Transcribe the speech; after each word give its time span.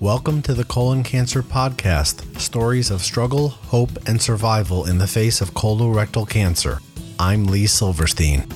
Welcome 0.00 0.42
to 0.42 0.54
the 0.54 0.62
Colon 0.62 1.02
Cancer 1.02 1.42
Podcast 1.42 2.38
stories 2.38 2.92
of 2.92 3.02
struggle, 3.02 3.48
hope, 3.48 3.90
and 4.06 4.22
survival 4.22 4.86
in 4.86 4.98
the 4.98 5.08
face 5.08 5.40
of 5.40 5.54
colorectal 5.54 6.28
cancer. 6.28 6.78
I'm 7.18 7.46
Lee 7.46 7.66
Silverstein. 7.66 8.46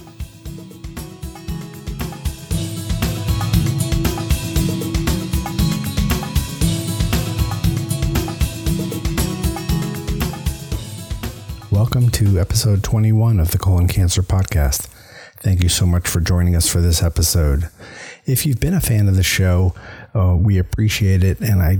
Welcome 11.72 12.10
to 12.10 12.38
episode 12.38 12.84
21 12.84 13.40
of 13.40 13.50
the 13.50 13.58
Colon 13.58 13.88
Cancer 13.88 14.22
Podcast. 14.22 14.86
Thank 15.40 15.60
you 15.60 15.68
so 15.68 15.86
much 15.86 16.06
for 16.06 16.20
joining 16.20 16.54
us 16.54 16.68
for 16.68 16.80
this 16.80 17.02
episode. 17.02 17.68
If 18.26 18.46
you've 18.46 18.60
been 18.60 18.74
a 18.74 18.80
fan 18.80 19.08
of 19.08 19.16
the 19.16 19.24
show, 19.24 19.74
uh, 20.14 20.36
we 20.38 20.58
appreciate 20.58 21.22
it, 21.24 21.40
and 21.40 21.62
I 21.62 21.78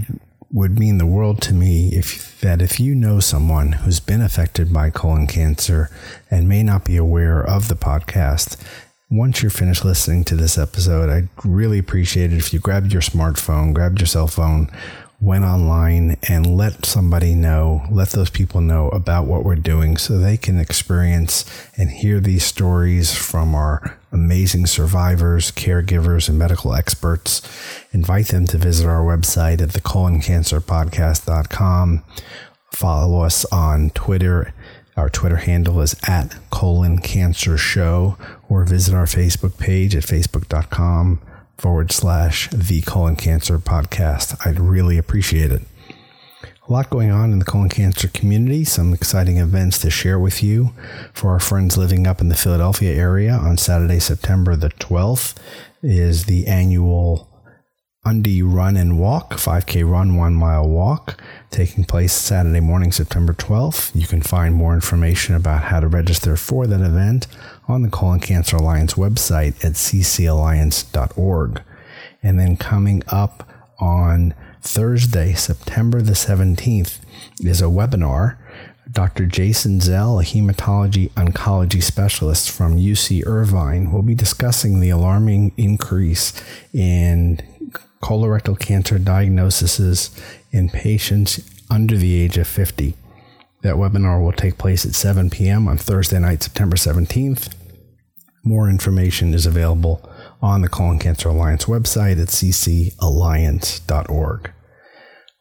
would 0.52 0.78
mean 0.78 0.98
the 0.98 1.06
world 1.06 1.40
to 1.40 1.54
me 1.54 1.88
if 1.94 2.38
that 2.40 2.60
if 2.60 2.78
you 2.78 2.94
know 2.94 3.20
someone 3.20 3.72
who's 3.72 4.00
been 4.00 4.20
affected 4.20 4.72
by 4.72 4.90
colon 4.90 5.26
cancer 5.26 5.88
and 6.30 6.48
may 6.48 6.62
not 6.62 6.84
be 6.84 6.96
aware 6.96 7.42
of 7.42 7.68
the 7.68 7.74
podcast 7.74 8.62
once 9.10 9.42
you're 9.42 9.50
finished 9.50 9.84
listening 9.84 10.22
to 10.22 10.36
this 10.36 10.58
episode 10.58 11.08
i'd 11.08 11.28
really 11.42 11.78
appreciate 11.78 12.32
it 12.32 12.36
if 12.36 12.52
you 12.52 12.58
grabbed 12.58 12.92
your 12.92 13.00
smartphone 13.00 13.72
grabbed 13.72 13.98
your 13.98 14.06
cell 14.06 14.26
phone 14.28 14.70
went 15.22 15.44
online 15.44 16.16
and 16.28 16.56
let 16.56 16.84
somebody 16.84 17.32
know, 17.32 17.86
let 17.88 18.10
those 18.10 18.28
people 18.28 18.60
know 18.60 18.88
about 18.88 19.24
what 19.24 19.44
we're 19.44 19.54
doing 19.54 19.96
so 19.96 20.18
they 20.18 20.36
can 20.36 20.58
experience 20.58 21.44
and 21.76 21.90
hear 21.90 22.18
these 22.18 22.44
stories 22.44 23.14
from 23.14 23.54
our 23.54 23.96
amazing 24.10 24.66
survivors, 24.66 25.52
caregivers, 25.52 26.28
and 26.28 26.36
medical 26.36 26.74
experts. 26.74 27.40
Invite 27.92 28.26
them 28.28 28.48
to 28.48 28.58
visit 28.58 28.88
our 28.88 29.04
website 29.04 29.62
at 29.62 29.68
thecoloncancerpodcast.com. 29.68 32.04
Follow 32.72 33.20
us 33.20 33.44
on 33.52 33.90
Twitter. 33.90 34.52
Our 34.96 35.08
Twitter 35.08 35.36
handle 35.36 35.80
is 35.80 35.94
at 36.02 36.34
colon 36.50 36.98
cancer 36.98 37.56
show 37.56 38.18
or 38.48 38.64
visit 38.64 38.92
our 38.92 39.06
Facebook 39.06 39.56
page 39.56 39.94
at 39.94 40.02
facebook.com 40.02 41.20
forward 41.58 41.92
slash 41.92 42.48
the 42.50 42.80
colon 42.82 43.16
cancer 43.16 43.58
podcast. 43.58 44.36
I'd 44.46 44.60
really 44.60 44.98
appreciate 44.98 45.52
it. 45.52 45.62
A 46.68 46.72
lot 46.72 46.90
going 46.90 47.10
on 47.10 47.32
in 47.32 47.38
the 47.38 47.44
colon 47.44 47.68
cancer 47.68 48.08
community, 48.08 48.64
some 48.64 48.94
exciting 48.94 49.38
events 49.38 49.78
to 49.80 49.90
share 49.90 50.18
with 50.18 50.42
you 50.42 50.72
for 51.12 51.30
our 51.30 51.40
friends 51.40 51.76
living 51.76 52.06
up 52.06 52.20
in 52.20 52.28
the 52.28 52.36
Philadelphia 52.36 52.92
area 52.94 53.32
on 53.32 53.56
Saturday, 53.56 53.98
September 53.98 54.54
the 54.54 54.70
12th 54.70 55.36
is 55.82 56.26
the 56.26 56.46
annual 56.46 57.28
Undy 58.04 58.42
Run 58.42 58.76
and 58.76 58.98
Walk, 58.98 59.34
5K 59.34 59.88
run, 59.88 60.16
one 60.16 60.34
mile 60.34 60.68
walk, 60.68 61.22
taking 61.52 61.84
place 61.84 62.12
Saturday 62.12 62.58
morning, 62.58 62.90
September 62.90 63.32
12th. 63.32 63.94
You 63.94 64.08
can 64.08 64.20
find 64.20 64.56
more 64.56 64.74
information 64.74 65.36
about 65.36 65.62
how 65.62 65.78
to 65.78 65.86
register 65.86 66.36
for 66.36 66.66
that 66.66 66.80
event 66.80 67.28
on 67.68 67.82
the 67.82 67.88
Colon 67.88 68.18
Cancer 68.18 68.56
Alliance 68.56 68.94
website 68.94 69.64
at 69.64 69.74
ccalliance.org. 69.74 71.62
And 72.24 72.40
then 72.40 72.56
coming 72.56 73.04
up 73.06 73.48
on 73.78 74.34
Thursday, 74.60 75.34
September 75.34 76.02
the 76.02 76.14
17th, 76.14 76.98
is 77.38 77.62
a 77.62 77.66
webinar. 77.66 78.36
Dr. 78.92 79.26
Jason 79.26 79.80
Zell, 79.80 80.20
a 80.20 80.22
hematology 80.22 81.10
oncology 81.12 81.82
specialist 81.82 82.50
from 82.50 82.76
UC 82.76 83.26
Irvine, 83.26 83.90
will 83.90 84.02
be 84.02 84.14
discussing 84.14 84.80
the 84.80 84.90
alarming 84.90 85.52
increase 85.56 86.34
in 86.74 87.40
colorectal 88.02 88.58
cancer 88.58 88.98
diagnoses 88.98 90.10
in 90.50 90.68
patients 90.68 91.40
under 91.70 91.96
the 91.96 92.20
age 92.20 92.36
of 92.36 92.46
50. 92.46 92.94
That 93.62 93.76
webinar 93.76 94.22
will 94.22 94.32
take 94.32 94.58
place 94.58 94.84
at 94.84 94.94
7 94.94 95.30
p.m. 95.30 95.66
on 95.68 95.78
Thursday 95.78 96.18
night, 96.18 96.42
September 96.42 96.76
17th. 96.76 97.54
More 98.44 98.68
information 98.68 99.32
is 99.32 99.46
available 99.46 100.06
on 100.42 100.60
the 100.62 100.68
Colon 100.68 100.98
Cancer 100.98 101.30
Alliance 101.30 101.66
website 101.66 102.20
at 102.20 102.26
ccalliance.org. 102.28 104.52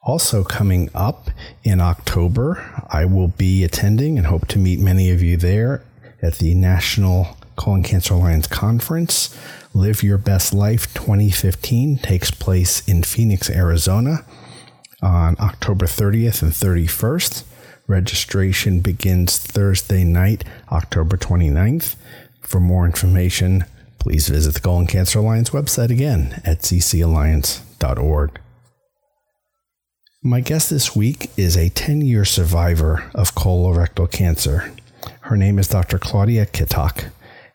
Also, 0.03 0.43
coming 0.43 0.89
up 0.95 1.29
in 1.63 1.79
October, 1.79 2.85
I 2.89 3.05
will 3.05 3.27
be 3.27 3.63
attending 3.63 4.17
and 4.17 4.25
hope 4.25 4.47
to 4.47 4.57
meet 4.57 4.79
many 4.79 5.11
of 5.11 5.21
you 5.21 5.37
there 5.37 5.83
at 6.23 6.39
the 6.39 6.55
National 6.55 7.37
Colon 7.55 7.83
Cancer 7.83 8.15
Alliance 8.15 8.47
Conference. 8.47 9.37
Live 9.75 10.01
Your 10.01 10.17
Best 10.17 10.55
Life 10.55 10.91
2015 10.95 11.99
takes 11.99 12.31
place 12.31 12.87
in 12.87 13.03
Phoenix, 13.03 13.47
Arizona 13.47 14.25
on 15.03 15.35
October 15.39 15.85
30th 15.85 16.41
and 16.41 16.51
31st. 16.51 17.43
Registration 17.85 18.79
begins 18.79 19.37
Thursday 19.37 20.03
night, 20.03 20.43
October 20.71 21.15
29th. 21.15 21.95
For 22.41 22.59
more 22.59 22.87
information, 22.87 23.65
please 23.99 24.29
visit 24.29 24.55
the 24.55 24.61
Colon 24.61 24.87
Cancer 24.87 25.19
Alliance 25.19 25.51
website 25.51 25.91
again 25.91 26.41
at 26.43 26.61
ccalliance.org. 26.61 28.39
My 30.23 30.39
guest 30.39 30.69
this 30.69 30.95
week 30.95 31.31
is 31.35 31.57
a 31.57 31.69
10 31.69 32.01
year 32.01 32.25
survivor 32.25 33.09
of 33.15 33.33
colorectal 33.33 34.11
cancer. 34.11 34.71
Her 35.21 35.35
name 35.35 35.57
is 35.57 35.67
Dr. 35.67 35.97
Claudia 35.97 36.45
Kittock. 36.45 37.05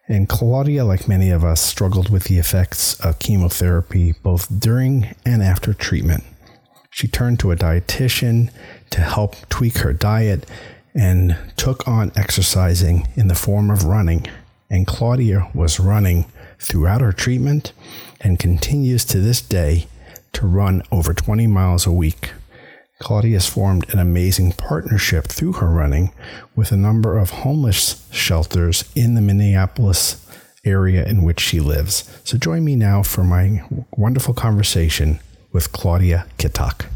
And 0.09 0.29
Claudia, 0.29 0.85
like 0.85 1.07
many 1.07 1.31
of 1.31 1.45
us, 1.45 1.61
struggled 1.61 2.11
with 2.11 2.25
the 2.25 2.41
effects 2.41 2.99
of 2.99 3.21
chemotherapy 3.21 4.15
both 4.21 4.49
during 4.59 5.15
and 5.25 5.45
after 5.45 5.75
treatment. 5.75 6.25
She 6.91 7.07
turned 7.07 7.39
to 7.39 7.53
a 7.53 7.57
dietitian 7.57 8.51
to 8.91 9.01
help 9.01 9.37
tweak 9.49 9.79
her 9.79 9.93
diet 9.93 10.45
and 10.93 11.37
took 11.57 11.87
on 11.87 12.11
exercising 12.17 13.07
in 13.15 13.29
the 13.29 13.37
form 13.37 13.71
of 13.71 13.85
running. 13.85 14.27
And 14.69 14.89
Claudia 14.89 15.49
was 15.55 15.79
running 15.79 16.27
throughout 16.59 17.01
her 17.01 17.13
treatment 17.13 17.73
and 18.21 18.41
continues 18.41 19.05
to 19.05 19.21
this 19.21 19.41
day 19.41 19.87
to 20.33 20.49
run 20.49 20.83
over 20.91 21.15
20 21.15 21.47
miles 21.47 21.87
a 21.87 21.93
week. 21.93 22.33
Claudia 22.99 23.35
has 23.35 23.47
formed 23.47 23.93
an 23.93 23.99
amazing 23.99 24.53
partnership 24.53 25.27
through 25.27 25.55
her 25.55 25.69
running 25.69 26.13
with 26.55 26.73
a 26.73 26.77
number 26.77 27.19
of 27.19 27.31
homeless 27.31 28.09
shelters 28.11 28.91
in 28.95 29.15
the 29.15 29.21
Minneapolis 29.21 30.27
area 30.65 31.05
in 31.05 31.23
which 31.23 31.39
she 31.39 31.61
lives. 31.61 32.11
So 32.25 32.39
join 32.39 32.65
me 32.65 32.75
now 32.75 33.03
for 33.03 33.23
my 33.23 33.63
wonderful 33.97 34.33
conversation 34.33 35.21
with 35.53 35.73
Claudia 35.73 36.27
Kittock. 36.39 36.87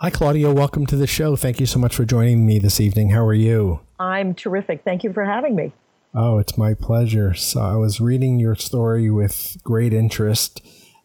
Hi, 0.00 0.10
Claudia. 0.10 0.52
Welcome 0.52 0.86
to 0.86 0.96
the 0.96 1.06
show. 1.06 1.36
Thank 1.36 1.60
you 1.60 1.66
so 1.66 1.78
much 1.78 1.94
for 1.94 2.04
joining 2.04 2.44
me 2.44 2.58
this 2.58 2.80
evening. 2.80 3.10
How 3.10 3.24
are 3.24 3.32
you? 3.32 3.80
I'm 4.00 4.34
terrific. 4.34 4.82
Thank 4.84 5.04
you 5.04 5.12
for 5.12 5.24
having 5.24 5.54
me. 5.54 5.72
Oh, 6.14 6.38
it's 6.38 6.58
my 6.58 6.74
pleasure. 6.74 7.32
So 7.32 7.60
I 7.60 7.76
was 7.76 8.00
reading 8.00 8.40
your 8.40 8.56
story 8.56 9.10
with 9.10 9.56
great 9.62 9.92
interest 9.92 10.60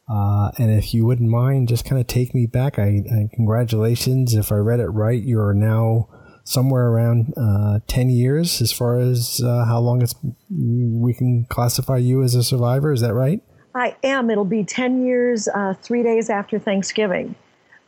uh, 0.10 0.52
and 0.58 0.72
if 0.72 0.94
you 0.94 1.06
wouldn't 1.06 1.30
mind, 1.30 1.68
just 1.68 1.86
kind 1.86 2.00
of 2.00 2.08
take 2.08 2.34
me 2.34 2.46
back. 2.46 2.78
I, 2.78 3.04
I, 3.12 3.30
congratulations. 3.34 4.34
If 4.34 4.52
I 4.52 4.56
read 4.56 4.80
it 4.80 4.88
right, 4.88 5.22
you 5.22 5.40
are 5.40 5.54
now 5.54 6.10
somewhere 6.44 6.88
around 6.88 7.34
uh, 7.38 7.80
10 7.88 8.10
years 8.10 8.62
as 8.62 8.72
far 8.72 8.98
as 8.98 9.42
uh, 9.44 9.66
how 9.66 9.80
long 9.80 10.02
it's 10.02 10.16
we 10.50 11.14
can 11.14 11.46
classify 11.46 11.98
you 11.98 12.24
as 12.24 12.36
a 12.36 12.44
survivor. 12.44 12.92
Is 12.92 13.02
that 13.02 13.14
right? 13.14 13.42
I 13.74 13.96
am. 14.04 14.30
It'll 14.30 14.44
be 14.44 14.64
10 14.64 15.06
years, 15.06 15.48
uh, 15.48 15.76
three 15.82 16.04
days 16.04 16.30
after 16.30 16.60
Thanksgiving. 16.60 17.36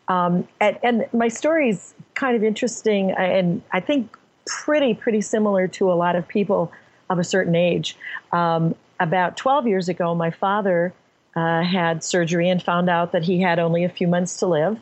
Um, 0.07 0.47
and, 0.61 0.77
and 0.83 1.05
my 1.13 1.27
story 1.27 1.69
is 1.69 1.93
kind 2.13 2.35
of 2.35 2.43
interesting 2.43 3.11
and 3.11 3.61
I 3.71 3.79
think 3.79 4.15
pretty, 4.45 4.93
pretty 4.93 5.21
similar 5.21 5.67
to 5.69 5.91
a 5.91 5.95
lot 5.95 6.15
of 6.15 6.27
people 6.27 6.71
of 7.09 7.19
a 7.19 7.23
certain 7.23 7.55
age. 7.55 7.97
Um, 8.31 8.75
about 8.99 9.35
12 9.37 9.67
years 9.67 9.89
ago, 9.89 10.13
my 10.15 10.31
father 10.31 10.93
uh, 11.35 11.63
had 11.63 12.03
surgery 12.03 12.49
and 12.49 12.61
found 12.61 12.89
out 12.89 13.11
that 13.11 13.23
he 13.23 13.41
had 13.41 13.59
only 13.59 13.83
a 13.83 13.89
few 13.89 14.07
months 14.07 14.37
to 14.37 14.47
live 14.47 14.79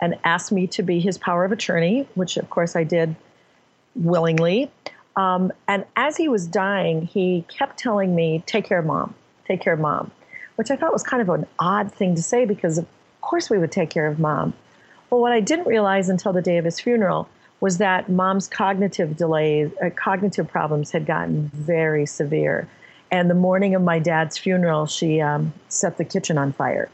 and 0.00 0.16
asked 0.24 0.52
me 0.52 0.66
to 0.66 0.82
be 0.82 1.00
his 1.00 1.16
power 1.18 1.44
of 1.44 1.52
attorney, 1.52 2.06
which 2.14 2.36
of 2.36 2.50
course 2.50 2.76
I 2.76 2.84
did 2.84 3.14
willingly. 3.94 4.70
Um, 5.16 5.52
and 5.66 5.84
as 5.96 6.16
he 6.16 6.28
was 6.28 6.46
dying, 6.46 7.02
he 7.02 7.44
kept 7.48 7.78
telling 7.78 8.14
me, 8.14 8.42
Take 8.46 8.66
care 8.66 8.78
of 8.78 8.86
mom, 8.86 9.14
take 9.46 9.60
care 9.60 9.72
of 9.72 9.80
mom, 9.80 10.10
which 10.56 10.70
I 10.70 10.76
thought 10.76 10.92
was 10.92 11.02
kind 11.02 11.22
of 11.22 11.28
an 11.30 11.46
odd 11.58 11.92
thing 11.92 12.14
to 12.16 12.22
say 12.22 12.44
because, 12.44 12.78
of 12.78 12.86
course, 13.22 13.48
we 13.48 13.58
would 13.58 13.72
take 13.72 13.90
care 13.90 14.06
of 14.06 14.18
mom. 14.18 14.52
Well, 15.08 15.20
what 15.20 15.32
I 15.32 15.40
didn't 15.40 15.66
realize 15.66 16.08
until 16.08 16.32
the 16.32 16.42
day 16.42 16.58
of 16.58 16.64
his 16.64 16.80
funeral 16.80 17.28
was 17.60 17.78
that 17.78 18.10
mom's 18.10 18.48
cognitive 18.48 19.16
delays, 19.16 19.70
uh, 19.82 19.90
cognitive 19.90 20.48
problems 20.48 20.90
had 20.90 21.06
gotten 21.06 21.48
very 21.54 22.04
severe. 22.04 22.68
And 23.10 23.30
the 23.30 23.34
morning 23.34 23.74
of 23.74 23.82
my 23.82 23.98
dad's 23.98 24.36
funeral, 24.36 24.86
she 24.86 25.20
um, 25.20 25.52
set 25.68 25.96
the 25.96 26.04
kitchen 26.04 26.38
on 26.38 26.52
fire. 26.52 26.88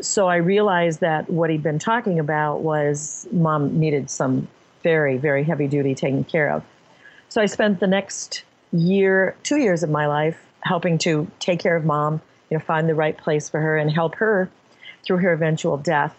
So 0.00 0.28
I 0.28 0.36
realized 0.36 1.00
that 1.00 1.28
what 1.30 1.50
he'd 1.50 1.62
been 1.62 1.78
talking 1.78 2.18
about 2.18 2.60
was 2.60 3.26
mom 3.32 3.78
needed 3.78 4.10
some 4.10 4.46
very, 4.82 5.16
very 5.16 5.42
heavy 5.42 5.66
duty 5.66 5.94
taken 5.94 6.22
care 6.22 6.50
of. 6.50 6.62
So 7.28 7.40
I 7.40 7.46
spent 7.46 7.80
the 7.80 7.86
next 7.86 8.44
year, 8.72 9.36
two 9.42 9.56
years 9.56 9.82
of 9.82 9.90
my 9.90 10.06
life 10.06 10.38
helping 10.60 10.98
to 10.98 11.30
take 11.40 11.60
care 11.60 11.76
of 11.76 11.84
mom, 11.84 12.20
you 12.50 12.58
know, 12.58 12.64
find 12.64 12.88
the 12.88 12.94
right 12.94 13.16
place 13.16 13.48
for 13.48 13.60
her 13.60 13.76
and 13.76 13.90
help 13.90 14.16
her 14.16 14.50
through 15.04 15.18
her 15.18 15.32
eventual 15.32 15.76
death. 15.76 16.14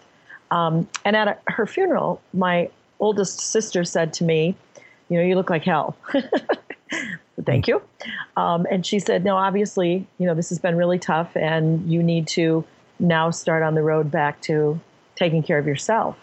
Um, 0.50 0.88
and 1.04 1.14
at 1.14 1.28
a, 1.28 1.38
her 1.50 1.66
funeral, 1.66 2.20
my 2.32 2.70
oldest 3.00 3.40
sister 3.40 3.84
said 3.84 4.12
to 4.14 4.24
me, 4.24 4.56
You 5.08 5.18
know, 5.18 5.24
you 5.24 5.34
look 5.34 5.50
like 5.50 5.64
hell. 5.64 5.96
Thank 7.44 7.68
you. 7.68 7.82
Um, 8.36 8.66
and 8.70 8.84
she 8.84 8.98
said, 8.98 9.24
No, 9.24 9.36
obviously, 9.36 10.06
you 10.18 10.26
know, 10.26 10.34
this 10.34 10.48
has 10.48 10.58
been 10.58 10.76
really 10.76 10.98
tough, 10.98 11.36
and 11.36 11.90
you 11.90 12.02
need 12.02 12.26
to 12.28 12.64
now 12.98 13.30
start 13.30 13.62
on 13.62 13.74
the 13.74 13.82
road 13.82 14.10
back 14.10 14.40
to 14.42 14.80
taking 15.14 15.42
care 15.42 15.58
of 15.58 15.66
yourself. 15.66 16.16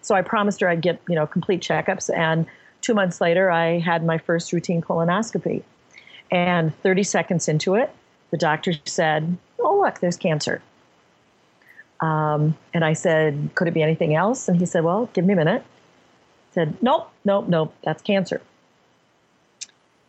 So 0.00 0.14
I 0.14 0.22
promised 0.22 0.60
her 0.60 0.68
I'd 0.68 0.80
get, 0.80 1.00
you 1.08 1.14
know, 1.14 1.26
complete 1.26 1.62
checkups. 1.62 2.14
And 2.14 2.46
two 2.80 2.94
months 2.94 3.20
later, 3.20 3.50
I 3.50 3.78
had 3.78 4.04
my 4.04 4.18
first 4.18 4.52
routine 4.52 4.82
colonoscopy. 4.82 5.62
And 6.30 6.74
30 6.82 7.02
seconds 7.02 7.48
into 7.48 7.74
it, 7.74 7.94
the 8.30 8.38
doctor 8.38 8.72
said, 8.84 9.36
Oh, 9.60 9.80
look, 9.80 10.00
there's 10.00 10.16
cancer. 10.16 10.62
Um, 12.00 12.56
and 12.74 12.84
I 12.84 12.94
said, 12.94 13.50
Could 13.54 13.68
it 13.68 13.74
be 13.74 13.82
anything 13.82 14.14
else? 14.14 14.48
And 14.48 14.58
he 14.58 14.66
said, 14.66 14.84
Well, 14.84 15.08
give 15.12 15.24
me 15.24 15.34
a 15.34 15.36
minute. 15.36 15.64
Said, 16.52 16.76
Nope, 16.82 17.10
nope, 17.24 17.48
nope, 17.48 17.74
that's 17.84 18.02
cancer. 18.02 18.40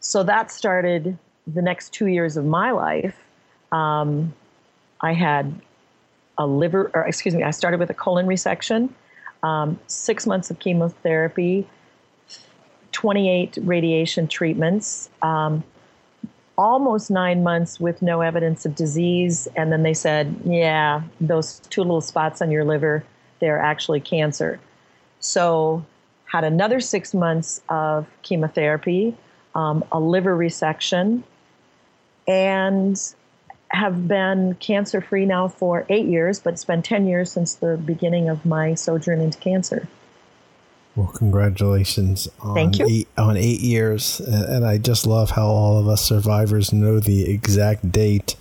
So 0.03 0.21
that 0.23 0.51
started 0.51 1.17
the 1.47 1.61
next 1.61 1.93
two 1.93 2.07
years 2.07 2.35
of 2.35 2.45
my 2.45 2.71
life. 2.71 3.15
Um, 3.71 4.33
I 4.99 5.13
had 5.13 5.53
a 6.37 6.45
liver, 6.45 6.91
or 6.93 7.07
excuse 7.07 7.33
me, 7.33 7.41
I 7.41 7.51
started 7.51 7.79
with 7.79 7.89
a 7.89 7.93
colon 7.93 8.27
resection, 8.27 8.89
um, 9.43 9.79
six 9.87 10.27
months 10.27 10.51
of 10.51 10.59
chemotherapy, 10.59 11.65
28 12.91 13.57
radiation 13.61 14.27
treatments, 14.27 15.09
um, 15.21 15.63
almost 16.57 17.09
nine 17.09 17.41
months 17.41 17.79
with 17.79 18.01
no 18.01 18.19
evidence 18.21 18.65
of 18.65 18.75
disease. 18.75 19.47
And 19.55 19.71
then 19.71 19.83
they 19.83 19.93
said, 19.93 20.35
yeah, 20.45 21.01
those 21.21 21.59
two 21.69 21.81
little 21.81 22.01
spots 22.01 22.41
on 22.41 22.51
your 22.51 22.65
liver, 22.65 23.05
they're 23.39 23.59
actually 23.59 24.01
cancer. 24.01 24.59
So, 25.21 25.85
had 26.25 26.43
another 26.43 26.79
six 26.79 27.13
months 27.13 27.61
of 27.69 28.07
chemotherapy, 28.23 29.15
um, 29.55 29.83
a 29.91 29.99
liver 29.99 30.35
resection, 30.35 31.23
and 32.27 32.99
have 33.73 34.07
been 34.07 34.55
cancer 34.55 35.01
free 35.01 35.25
now 35.25 35.47
for 35.47 35.85
eight 35.89 36.05
years, 36.05 36.39
but 36.39 36.53
it's 36.53 36.65
been 36.65 36.83
10 36.83 37.07
years 37.07 37.31
since 37.31 37.55
the 37.55 37.75
beginning 37.75 38.29
of 38.29 38.45
my 38.45 38.75
sojourn 38.75 39.19
into 39.19 39.37
cancer. 39.39 39.87
Well, 40.95 41.07
congratulations 41.07 42.27
on 42.39 42.53
Thank 42.53 42.77
you. 42.77 42.85
Eight, 42.87 43.07
on 43.17 43.35
eight 43.35 43.61
years, 43.61 44.19
and 44.19 44.63
I 44.63 44.77
just 44.77 45.07
love 45.07 45.31
how 45.31 45.47
all 45.47 45.79
of 45.79 45.87
us 45.87 46.03
survivors 46.03 46.71
know 46.71 46.99
the 46.99 47.31
exact 47.31 47.91
date. 47.91 48.35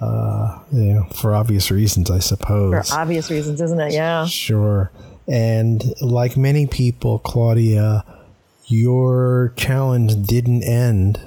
Uh, 0.00 0.60
you 0.70 0.92
know, 0.92 1.04
for 1.06 1.34
obvious 1.34 1.72
reasons, 1.72 2.08
I 2.08 2.20
suppose. 2.20 2.90
For 2.90 3.00
obvious 3.00 3.32
reasons, 3.32 3.60
isn't 3.60 3.80
it? 3.80 3.92
Yeah. 3.92 4.26
Sure. 4.26 4.92
And 5.26 5.82
like 6.00 6.36
many 6.36 6.68
people, 6.68 7.18
Claudia, 7.18 8.04
your 8.68 9.52
challenge 9.56 10.26
didn't 10.26 10.62
end 10.62 11.20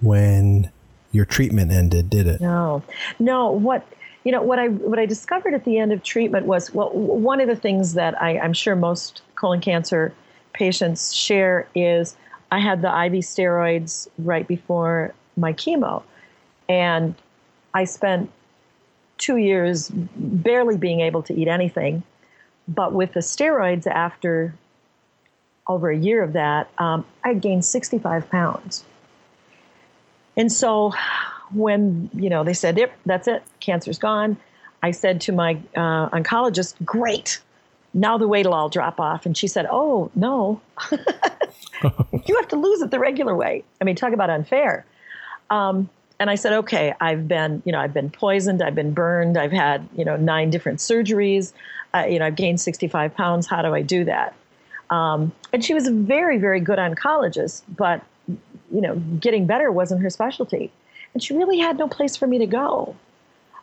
when 0.00 0.70
your 1.12 1.24
treatment 1.24 1.70
ended, 1.70 2.10
did 2.10 2.26
it? 2.26 2.40
No, 2.40 2.82
no. 3.18 3.50
What 3.50 3.86
you 4.24 4.32
know, 4.32 4.42
what 4.42 4.58
I 4.58 4.68
what 4.68 4.98
I 4.98 5.06
discovered 5.06 5.54
at 5.54 5.64
the 5.64 5.78
end 5.78 5.92
of 5.92 6.02
treatment 6.02 6.46
was 6.46 6.72
well, 6.72 6.90
one 6.90 7.40
of 7.40 7.48
the 7.48 7.56
things 7.56 7.94
that 7.94 8.20
I, 8.20 8.38
I'm 8.38 8.52
sure 8.52 8.76
most 8.76 9.22
colon 9.34 9.60
cancer 9.60 10.12
patients 10.52 11.12
share 11.12 11.68
is 11.74 12.16
I 12.50 12.58
had 12.58 12.82
the 12.82 12.88
IV 12.88 13.24
steroids 13.24 14.08
right 14.18 14.46
before 14.46 15.14
my 15.36 15.52
chemo, 15.52 16.02
and 16.68 17.14
I 17.74 17.84
spent 17.84 18.30
two 19.18 19.36
years 19.36 19.90
barely 19.90 20.76
being 20.76 21.00
able 21.00 21.22
to 21.22 21.34
eat 21.34 21.48
anything. 21.48 22.02
But 22.68 22.92
with 22.92 23.12
the 23.12 23.20
steroids, 23.20 23.86
after 23.86 24.54
over 25.66 25.90
a 25.90 25.96
year 25.96 26.22
of 26.22 26.32
that, 26.34 26.70
um, 26.78 27.04
I 27.24 27.34
gained 27.34 27.64
65 27.64 28.30
pounds. 28.30 28.84
And 30.36 30.50
so 30.50 30.92
when, 31.52 32.10
you 32.14 32.30
know, 32.30 32.44
they 32.44 32.54
said, 32.54 32.78
yep, 32.78 32.92
that's 33.06 33.28
it, 33.28 33.42
cancer's 33.60 33.98
gone, 33.98 34.36
I 34.82 34.90
said 34.90 35.20
to 35.22 35.32
my 35.32 35.60
uh, 35.76 36.08
oncologist, 36.10 36.74
great, 36.84 37.40
now 37.94 38.18
the 38.18 38.26
weight 38.26 38.46
will 38.46 38.54
all 38.54 38.68
drop 38.68 38.98
off. 38.98 39.26
And 39.26 39.36
she 39.36 39.46
said, 39.46 39.66
oh, 39.70 40.10
no, 40.14 40.60
you 40.92 42.36
have 42.36 42.48
to 42.48 42.56
lose 42.56 42.82
it 42.82 42.90
the 42.90 42.98
regular 42.98 43.36
way. 43.36 43.64
I 43.80 43.84
mean, 43.84 43.94
talk 43.94 44.12
about 44.12 44.30
unfair. 44.30 44.84
Um, 45.50 45.88
and 46.18 46.30
I 46.30 46.36
said, 46.36 46.52
okay, 46.52 46.94
I've 47.00 47.28
been, 47.28 47.62
you 47.64 47.72
know, 47.72 47.80
I've 47.80 47.92
been 47.92 48.10
poisoned, 48.10 48.62
I've 48.62 48.74
been 48.74 48.92
burned, 48.92 49.36
I've 49.36 49.52
had, 49.52 49.88
you 49.96 50.04
know, 50.04 50.16
nine 50.16 50.50
different 50.50 50.78
surgeries, 50.78 51.52
uh, 51.94 52.06
you 52.08 52.18
know, 52.18 52.26
I've 52.26 52.36
gained 52.36 52.60
65 52.60 53.14
pounds. 53.14 53.46
How 53.46 53.62
do 53.62 53.74
I 53.74 53.82
do 53.82 54.04
that? 54.04 54.34
Um, 54.92 55.32
and 55.54 55.64
she 55.64 55.72
was 55.72 55.86
a 55.86 55.90
very, 55.90 56.36
very 56.36 56.60
good 56.60 56.78
oncologist, 56.78 57.62
but 57.76 58.02
you 58.28 58.80
know, 58.80 58.96
getting 59.20 59.46
better 59.46 59.72
wasn't 59.72 60.02
her 60.02 60.10
specialty. 60.10 60.70
And 61.14 61.22
she 61.22 61.34
really 61.34 61.58
had 61.58 61.78
no 61.78 61.88
place 61.88 62.14
for 62.14 62.26
me 62.26 62.38
to 62.38 62.46
go. 62.46 62.94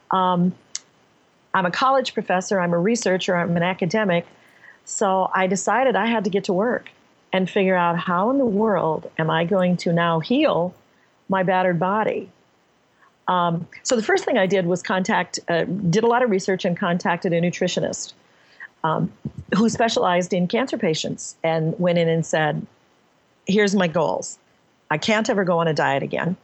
Um, 0.10 0.56
I'm 1.54 1.68
a 1.68 1.72
college 1.72 2.16
professor, 2.16 2.60
I'm 2.60 2.74
a 2.74 2.80
researcher, 2.80 3.36
I'm 3.36 3.56
an 3.56 3.64
academic. 3.64 4.26
So 4.86 5.30
I 5.34 5.46
decided 5.46 5.96
I 5.96 6.08
had 6.08 6.24
to 6.24 6.32
get 6.32 6.46
to 6.46 6.54
work 6.54 6.90
and 7.32 7.48
figure 7.48 7.76
out 7.76 7.98
how 8.00 8.32
in 8.32 8.40
the 8.40 8.46
world 8.46 9.10
am 9.20 9.30
I 9.30 9.46
going 9.46 9.78
to 9.78 9.94
now 9.94 10.20
heal 10.20 10.74
my 11.28 11.44
battered 11.44 11.80
body. 11.80 12.30
Um, 13.28 13.68
so 13.84 13.96
the 13.96 14.02
first 14.02 14.26
thing 14.26 14.40
I 14.40 14.48
did 14.48 14.66
was 14.66 14.82
contact, 14.82 15.40
uh, 15.48 15.66
did 15.66 16.04
a 16.04 16.08
lot 16.08 16.24
of 16.24 16.32
research 16.32 16.66
and 16.66 16.76
contacted 16.76 17.34
a 17.34 17.40
nutritionist 17.40 18.14
um, 18.84 19.12
who 19.56 19.70
specialized 19.70 20.34
in 20.34 20.48
cancer 20.48 20.78
patients 20.78 21.36
and 21.44 21.78
went 21.80 21.98
in 21.98 22.08
and 22.08 22.26
said, 22.26 22.66
here's 23.48 23.76
my 23.76 23.88
goals. 23.88 24.38
I 24.92 24.98
can't 24.98 25.30
ever 25.30 25.44
go 25.44 25.60
on 25.60 25.68
a 25.68 25.74
diet 25.74 26.04
again. 26.04 26.38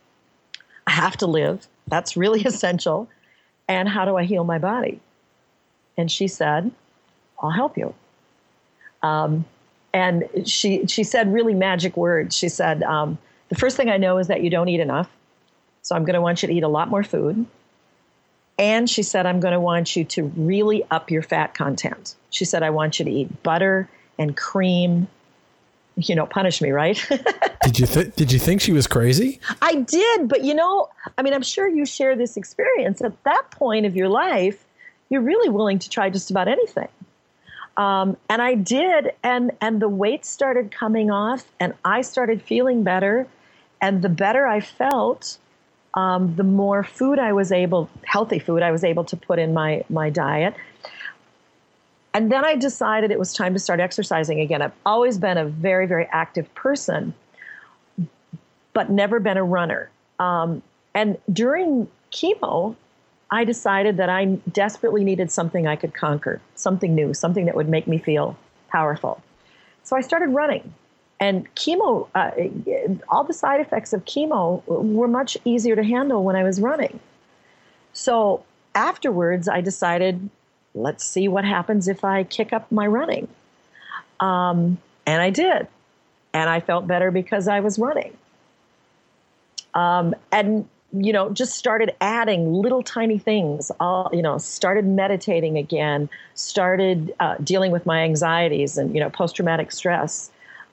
I 0.87 0.91
have 0.91 1.17
to 1.17 1.27
live. 1.27 1.67
That's 1.87 2.17
really 2.17 2.41
essential. 2.45 3.07
And 3.67 3.89
how 3.89 4.05
do 4.05 4.15
I 4.15 4.23
heal 4.23 4.43
my 4.43 4.57
body? 4.57 4.99
And 5.97 6.11
she 6.11 6.27
said, 6.27 6.71
I'll 7.39 7.51
help 7.51 7.77
you. 7.77 7.93
Um, 9.01 9.45
and 9.93 10.25
she, 10.45 10.85
she 10.87 11.03
said 11.03 11.33
really 11.33 11.53
magic 11.53 11.95
words. 11.95 12.35
She 12.35 12.49
said, 12.49 12.83
um, 12.83 13.17
The 13.49 13.55
first 13.55 13.77
thing 13.77 13.89
I 13.89 13.97
know 13.97 14.17
is 14.17 14.27
that 14.27 14.43
you 14.43 14.49
don't 14.49 14.67
eat 14.67 14.79
enough. 14.79 15.09
So 15.83 15.95
I'm 15.95 16.03
going 16.03 16.15
to 16.15 16.21
want 16.21 16.41
you 16.41 16.47
to 16.47 16.53
eat 16.53 16.63
a 16.63 16.67
lot 16.67 16.89
more 16.89 17.03
food. 17.03 17.45
And 18.57 18.89
she 18.89 19.03
said, 19.03 19.25
I'm 19.25 19.39
going 19.39 19.53
to 19.53 19.59
want 19.59 19.95
you 19.95 20.05
to 20.05 20.23
really 20.37 20.83
up 20.89 21.11
your 21.11 21.21
fat 21.21 21.53
content. 21.53 22.15
She 22.29 22.45
said, 22.45 22.63
I 22.63 22.69
want 22.69 22.99
you 22.99 23.05
to 23.05 23.11
eat 23.11 23.43
butter 23.43 23.89
and 24.17 24.35
cream 24.35 25.07
you 25.97 26.15
know, 26.15 26.25
punish 26.25 26.61
me, 26.61 26.71
right? 26.71 27.01
did 27.63 27.79
you 27.79 27.87
th- 27.87 28.15
did 28.15 28.31
you 28.31 28.39
think 28.39 28.61
she 28.61 28.71
was 28.71 28.87
crazy? 28.87 29.39
I 29.61 29.75
did, 29.75 30.27
but 30.27 30.43
you 30.43 30.53
know, 30.53 30.89
I 31.17 31.21
mean, 31.21 31.33
I'm 31.33 31.41
sure 31.41 31.67
you 31.67 31.85
share 31.85 32.15
this 32.15 32.37
experience. 32.37 33.01
At 33.01 33.23
that 33.23 33.51
point 33.51 33.85
of 33.85 33.95
your 33.95 34.09
life, 34.09 34.65
you're 35.09 35.21
really 35.21 35.49
willing 35.49 35.79
to 35.79 35.89
try 35.89 36.09
just 36.09 36.31
about 36.31 36.47
anything. 36.47 36.87
Um, 37.77 38.17
and 38.29 38.41
I 38.41 38.55
did, 38.55 39.13
and 39.23 39.51
and 39.61 39.81
the 39.81 39.89
weight 39.89 40.25
started 40.25 40.71
coming 40.71 41.11
off, 41.11 41.45
and 41.59 41.73
I 41.83 42.01
started 42.01 42.41
feeling 42.41 42.83
better, 42.83 43.27
and 43.81 44.01
the 44.01 44.09
better 44.09 44.45
I 44.45 44.59
felt, 44.59 45.37
um, 45.95 46.35
the 46.35 46.43
more 46.43 46.83
food 46.83 47.19
I 47.19 47.33
was 47.33 47.51
able, 47.51 47.89
healthy 48.03 48.39
food 48.39 48.61
I 48.61 48.71
was 48.71 48.83
able 48.83 49.03
to 49.05 49.17
put 49.17 49.39
in 49.39 49.53
my 49.53 49.83
my 49.89 50.09
diet, 50.09 50.53
and 52.13 52.31
then 52.31 52.45
I 52.45 52.55
decided 52.55 53.11
it 53.11 53.19
was 53.19 53.33
time 53.33 53.53
to 53.53 53.59
start 53.59 53.79
exercising 53.79 54.39
again. 54.39 54.61
I've 54.61 54.71
always 54.85 55.17
been 55.17 55.37
a 55.37 55.45
very, 55.45 55.85
very 55.85 56.07
active 56.11 56.53
person, 56.55 57.13
but 58.73 58.89
never 58.89 59.19
been 59.19 59.37
a 59.37 59.43
runner. 59.43 59.89
Um, 60.19 60.61
and 60.93 61.17
during 61.31 61.89
chemo, 62.11 62.75
I 63.31 63.43
decided 63.43 63.97
that 63.97 64.09
I 64.09 64.25
desperately 64.51 65.03
needed 65.03 65.29
something 65.29 65.67
I 65.67 65.75
could 65.75 65.93
conquer, 65.93 66.39
something 66.55 66.95
new, 66.95 67.13
something 67.13 67.45
that 67.47 67.55
would 67.55 67.67
make 67.67 67.85
me 67.85 67.97
feel 67.97 68.37
powerful. 68.69 69.21
So 69.83 69.97
I 69.97 70.01
started 70.01 70.29
running. 70.29 70.73
And 71.19 71.53
chemo, 71.55 72.07
uh, 72.13 72.31
all 73.09 73.23
the 73.23 73.33
side 73.33 73.61
effects 73.61 73.93
of 73.93 74.03
chemo 74.05 74.65
were 74.67 75.07
much 75.07 75.37
easier 75.45 75.75
to 75.75 75.83
handle 75.83 76.23
when 76.23 76.35
I 76.35 76.43
was 76.43 76.59
running. 76.59 76.99
So 77.93 78.43
afterwards, 78.73 79.47
I 79.47 79.61
decided 79.61 80.29
let's 80.75 81.05
see 81.05 81.27
what 81.27 81.45
happens 81.45 81.87
if 81.87 82.03
I 82.03 82.23
kick 82.23 82.53
up 82.53 82.71
my 82.71 82.85
running. 82.85 83.27
Um, 84.19 84.77
and 85.05 85.21
I 85.21 85.29
did. 85.29 85.67
And 86.33 86.49
I 86.49 86.59
felt 86.59 86.85
better 86.85 87.11
because 87.11 87.47
I 87.47 87.61
was 87.61 87.79
running. 87.79 88.15
Um, 89.73 90.13
and, 90.31 90.67
you 90.93 91.13
know, 91.13 91.29
just 91.29 91.55
started 91.55 91.95
adding 92.01 92.53
little 92.53 92.83
tiny 92.83 93.17
things. 93.17 93.71
All, 93.79 94.09
you 94.11 94.21
know, 94.21 94.37
started 94.37 94.85
meditating 94.85 95.57
again, 95.57 96.09
started 96.33 97.13
uh, 97.19 97.35
dealing 97.43 97.71
with 97.71 97.85
my 97.85 98.01
anxieties 98.01 98.77
and, 98.77 98.93
you 98.93 98.99
know, 98.99 99.09
post 99.09 99.37
traumatic 99.37 99.71
stress, 99.71 100.29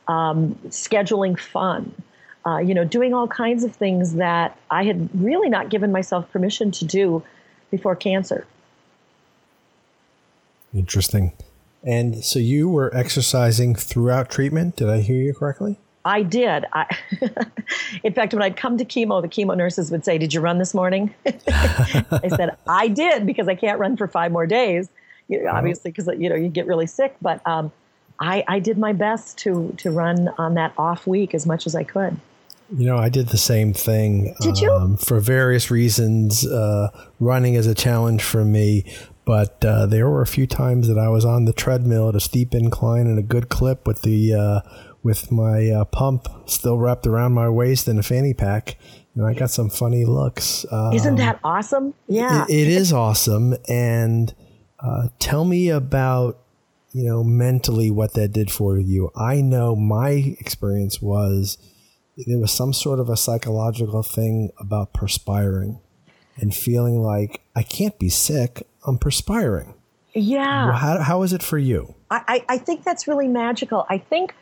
um, 0.09 0.55
scheduling 0.69 1.39
fun. 1.39 1.95
Uh, 2.45 2.59
you 2.59 2.75
know, 2.75 2.85
doing 2.85 3.15
all 3.15 3.29
kinds 3.29 3.63
of 3.63 3.75
things 3.75 4.15
that 4.15 4.59
I 4.69 4.83
had 4.83 5.09
really 5.15 5.49
not 5.49 5.69
given 5.69 5.93
myself 5.93 6.29
permission 6.33 6.73
to 6.73 6.85
do 6.85 7.23
before 7.71 7.95
cancer. 7.95 8.47
Interesting. 10.75 11.33
And 11.85 12.25
so 12.25 12.39
you 12.39 12.69
were 12.69 12.95
exercising 12.95 13.75
throughout 13.75 14.31
treatment. 14.31 14.77
Did 14.77 14.89
I 14.89 15.01
hear 15.01 15.21
you 15.21 15.35
correctly? 15.35 15.79
I 16.05 16.23
did. 16.23 16.65
I, 16.73 16.87
in 18.05 18.13
fact, 18.13 18.35
when 18.35 18.43
I'd 18.43 18.57
come 18.57 18.77
to 18.79 18.85
chemo, 18.85 19.23
the 19.23 19.29
chemo 19.29 19.57
nurses 19.57 19.91
would 19.91 20.05
say, 20.05 20.19
"Did 20.19 20.35
you 20.35 20.41
run 20.41 20.59
this 20.59 20.75
morning?" 20.75 21.15
I 21.27 22.29
said, 22.29 22.57
"I 22.67 22.89
did 22.89 23.25
because 23.25 23.49
I 23.49 23.55
can't 23.55 23.79
run 23.79 23.97
for 23.97 24.09
five 24.09 24.33
more 24.33 24.47
days, 24.47 24.89
you 25.29 25.43
know, 25.43 25.51
obviously 25.51 25.93
because 25.93 26.09
you 26.19 26.29
know 26.29 26.35
you 26.35 26.49
get 26.49 26.67
really 26.67 26.89
sick." 26.89 27.17
But 27.23 27.45
um, 27.47 27.71
I, 28.23 28.45
I 28.47 28.59
did 28.61 28.79
my 28.79 28.93
best 28.93 29.37
to 29.39 29.75
to 29.79 29.91
run 29.91 30.29
on 30.39 30.55
that 30.55 30.73
off 30.79 31.07
week 31.07 31.35
as 31.35 31.45
much 31.45 31.67
as 31.67 31.75
I 31.75 31.85
could. 31.85 32.17
You 32.75 32.87
know, 32.87 32.97
I 32.97 33.11
did 33.11 33.29
the 33.29 33.39
same 33.39 33.75
thing. 33.75 34.35
Did 34.41 34.59
you? 34.59 34.73
Um, 34.73 34.97
for 34.97 35.21
various 35.21 35.71
reasons, 35.71 36.47
uh, 36.47 36.89
running 37.21 37.55
is 37.55 37.67
a 37.67 37.75
challenge 37.75 38.23
for 38.23 38.45
me. 38.45 38.85
But 39.25 39.65
uh, 39.65 39.87
there 39.87 40.09
were 40.09 40.23
a 40.23 40.27
few 40.27 40.47
times 40.47 40.89
that 40.89 40.99
I 40.99 41.09
was 41.09 41.25
on 41.25 41.45
the 41.45 41.53
treadmill 41.53 42.09
at 42.09 42.17
a 42.17 42.21
steep 42.21 42.55
incline 42.55 43.07
and 43.07 43.19
a 43.19 43.23
good 43.23 43.49
clip 43.49 43.87
with 43.87 44.03
the 44.03 44.35
uh, 44.35 44.61
with 45.03 45.31
my 45.31 45.69
uh, 45.69 45.85
pump 45.85 46.29
still 46.47 46.79
wrapped 46.79 47.07
around 47.07 47.33
my 47.33 47.49
waist 47.49 47.89
in 47.89 47.99
a 47.99 48.03
fanny 48.03 48.35
pack. 48.35 48.77
You 49.15 49.23
know, 49.23 49.29
I 49.29 49.35
got 49.35 49.51
some 49.51 49.69
funny 49.69 50.05
looks. 50.05 50.65
Um, 50.71 50.93
Isn't 50.93 51.17
that 51.17 51.39
awesome? 51.45 51.95
Yeah, 52.09 52.45
it, 52.49 52.51
it 52.51 52.69
is 52.69 52.93
awesome. 52.93 53.55
And 53.69 54.35
uh, 54.81 55.09
tell 55.19 55.45
me 55.45 55.69
about 55.69 56.42
you 56.93 57.05
know 57.05 57.25
mentally 57.25 57.91
what 57.91 58.15
that 58.15 58.33
did 58.33 58.51
for 58.51 58.79
you. 58.79 59.11
I 59.17 59.41
know 59.41 59.75
my 59.75 60.11
experience 60.39 61.01
was 61.01 61.59
there 62.17 62.39
was 62.39 62.53
some 62.53 62.73
sort 62.73 63.01
of 63.01 63.09
a 63.09 63.17
psychological 63.17 64.03
thing 64.03 64.51
about 64.59 64.93
perspiring 64.93 65.81
and 66.37 66.55
feeling 66.55 67.01
like 67.01 67.41
I 67.57 67.63
can't 67.63 67.99
be 67.99 68.09
sick. 68.09 68.67
I'm 68.87 68.99
perspiring. 68.99 69.75
Yeah. 70.15 70.73
How, 70.73 70.99
how 70.99 71.23
is 71.23 71.33
it 71.33 71.43
for 71.43 71.59
you? 71.59 71.95
I, 72.11 72.45
I 72.49 72.59
think 72.59 72.85
that's 72.85 73.09
really 73.09 73.29
magical. 73.29 73.87
I 73.89 73.97
think 73.97 74.35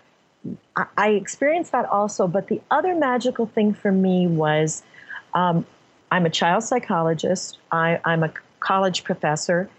I 0.97 1.11
experienced 1.11 1.71
that 1.73 1.87
also, 1.87 2.27
but 2.27 2.49
the 2.49 2.61
other 2.71 2.95
magical 2.97 3.47
thing 3.47 3.75
for 3.75 3.93
me 3.93 4.27
was 4.27 4.83
um, 5.35 5.65
I'm 6.11 6.27
a 6.27 6.31
child 6.31 6.65
psychologist, 6.65 7.59
I, 7.71 8.01
I'm 8.05 8.25
a 8.25 8.33
college 8.59 9.05
professor, 9.05 9.71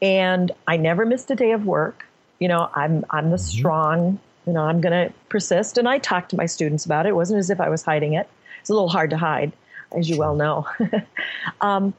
and 0.00 0.52
I 0.68 0.76
never 0.76 1.04
missed 1.06 1.30
a 1.30 1.34
day 1.34 1.52
of 1.52 1.64
work. 1.66 2.06
You 2.42 2.48
know, 2.48 2.68
I'm, 2.74 3.04
I'm 3.10 3.30
the 3.30 3.36
mm-hmm. 3.36 3.58
strong, 3.58 4.18
you 4.48 4.52
know, 4.52 4.62
I'm 4.62 4.80
going 4.80 5.08
to 5.08 5.14
persist. 5.28 5.78
And 5.78 5.88
I 5.88 5.98
talked 5.98 6.30
to 6.30 6.36
my 6.36 6.46
students 6.46 6.84
about 6.84 7.06
it. 7.06 7.10
It 7.10 7.14
wasn't 7.14 7.38
as 7.38 7.50
if 7.50 7.60
I 7.60 7.68
was 7.68 7.84
hiding 7.84 8.14
it. 8.14 8.28
It's 8.60 8.68
a 8.68 8.72
little 8.72 8.88
hard 8.88 9.10
to 9.10 9.16
hide, 9.16 9.52
as 9.96 10.10
you 10.10 10.18
well 10.18 10.34
know. 10.34 10.66
um, 11.60 11.94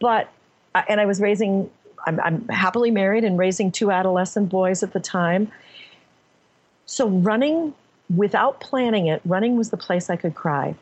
but, 0.00 0.28
and 0.88 1.00
I 1.00 1.06
was 1.06 1.20
raising, 1.20 1.70
I'm, 2.04 2.18
I'm 2.18 2.48
happily 2.48 2.90
married 2.90 3.22
and 3.22 3.38
raising 3.38 3.70
two 3.70 3.92
adolescent 3.92 4.48
boys 4.48 4.82
at 4.82 4.92
the 4.92 4.98
time. 4.98 5.52
So 6.86 7.06
running 7.06 7.74
without 8.16 8.58
planning 8.58 9.06
it, 9.06 9.20
running 9.24 9.56
was 9.56 9.70
the 9.70 9.76
place 9.76 10.10
I 10.10 10.16
could 10.16 10.34
cry. 10.34 10.74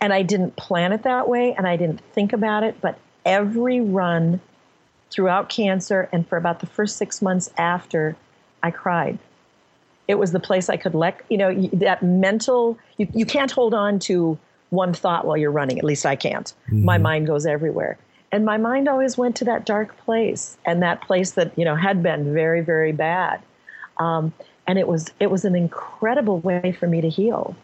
And 0.00 0.12
I 0.12 0.22
didn't 0.22 0.56
plan 0.56 0.90
it 0.90 1.04
that 1.04 1.28
way 1.28 1.54
and 1.54 1.64
I 1.64 1.76
didn't 1.76 2.00
think 2.12 2.32
about 2.32 2.64
it, 2.64 2.80
but 2.80 2.98
every 3.24 3.80
run 3.80 4.40
throughout 5.10 5.48
cancer 5.48 6.08
and 6.12 6.26
for 6.28 6.36
about 6.36 6.60
the 6.60 6.66
first 6.66 6.96
six 6.96 7.22
months 7.22 7.50
after, 7.56 8.16
I 8.62 8.70
cried. 8.70 9.18
It 10.08 10.16
was 10.16 10.32
the 10.32 10.40
place 10.40 10.68
I 10.68 10.76
could 10.76 10.94
let, 10.94 11.20
you 11.28 11.38
know, 11.38 11.68
that 11.72 12.02
mental, 12.02 12.78
you, 12.96 13.08
you 13.12 13.26
can't 13.26 13.50
hold 13.50 13.74
on 13.74 13.98
to 14.00 14.38
one 14.70 14.92
thought 14.92 15.26
while 15.26 15.36
you're 15.36 15.50
running. 15.50 15.78
At 15.78 15.84
least 15.84 16.06
I 16.06 16.16
can't. 16.16 16.52
Mm-hmm. 16.66 16.84
My 16.84 16.98
mind 16.98 17.26
goes 17.26 17.46
everywhere. 17.46 17.98
And 18.32 18.44
my 18.44 18.56
mind 18.56 18.88
always 18.88 19.16
went 19.16 19.36
to 19.36 19.44
that 19.44 19.64
dark 19.64 19.96
place 19.98 20.58
and 20.64 20.82
that 20.82 21.00
place 21.00 21.32
that, 21.32 21.56
you 21.56 21.64
know, 21.64 21.76
had 21.76 22.02
been 22.02 22.34
very, 22.34 22.60
very 22.60 22.92
bad. 22.92 23.40
Um, 23.98 24.32
and 24.66 24.78
it 24.78 24.88
was 24.88 25.12
it 25.20 25.30
was 25.30 25.44
an 25.44 25.54
incredible 25.54 26.40
way 26.40 26.76
for 26.78 26.86
me 26.88 27.00
to 27.00 27.08
heal. 27.08 27.56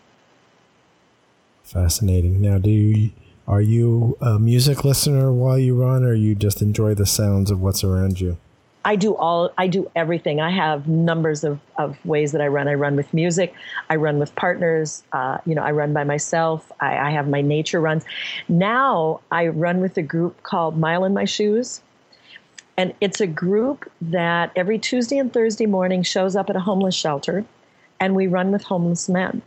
Fascinating. 1.64 2.40
Now, 2.40 2.58
do 2.58 2.70
you, 2.70 3.10
are 3.46 3.60
you 3.60 4.16
a 4.20 4.38
music 4.38 4.84
listener 4.84 5.32
while 5.32 5.58
you 5.58 5.80
run, 5.80 6.04
or 6.04 6.14
you 6.14 6.34
just 6.34 6.62
enjoy 6.62 6.94
the 6.94 7.06
sounds 7.06 7.50
of 7.50 7.60
what's 7.60 7.82
around 7.82 8.20
you? 8.20 8.36
I 8.84 8.96
do 8.96 9.14
all 9.14 9.52
I 9.58 9.68
do 9.68 9.90
everything. 9.94 10.40
I 10.40 10.50
have 10.50 10.88
numbers 10.88 11.44
of, 11.44 11.60
of 11.78 12.04
ways 12.04 12.32
that 12.32 12.40
I 12.40 12.48
run. 12.48 12.66
I 12.66 12.74
run 12.74 12.96
with 12.96 13.14
music. 13.14 13.54
I 13.88 13.96
run 13.96 14.18
with 14.18 14.34
partners. 14.34 15.04
Uh, 15.12 15.38
you 15.46 15.54
know, 15.54 15.62
I 15.62 15.70
run 15.70 15.92
by 15.92 16.04
myself. 16.04 16.70
I, 16.80 16.96
I 16.98 17.10
have 17.10 17.28
my 17.28 17.42
nature 17.42 17.80
runs. 17.80 18.04
Now 18.48 19.20
I 19.30 19.48
run 19.48 19.80
with 19.80 19.96
a 19.98 20.02
group 20.02 20.42
called 20.42 20.78
Mile 20.78 21.04
in 21.04 21.14
My 21.14 21.24
Shoes. 21.24 21.80
And 22.76 22.94
it's 23.00 23.20
a 23.20 23.26
group 23.26 23.90
that 24.00 24.50
every 24.56 24.78
Tuesday 24.78 25.18
and 25.18 25.32
Thursday 25.32 25.66
morning 25.66 26.02
shows 26.02 26.34
up 26.34 26.50
at 26.50 26.56
a 26.56 26.60
homeless 26.60 26.94
shelter, 26.94 27.44
and 28.00 28.16
we 28.16 28.26
run 28.26 28.50
with 28.50 28.64
homeless 28.64 29.08
men. 29.08 29.42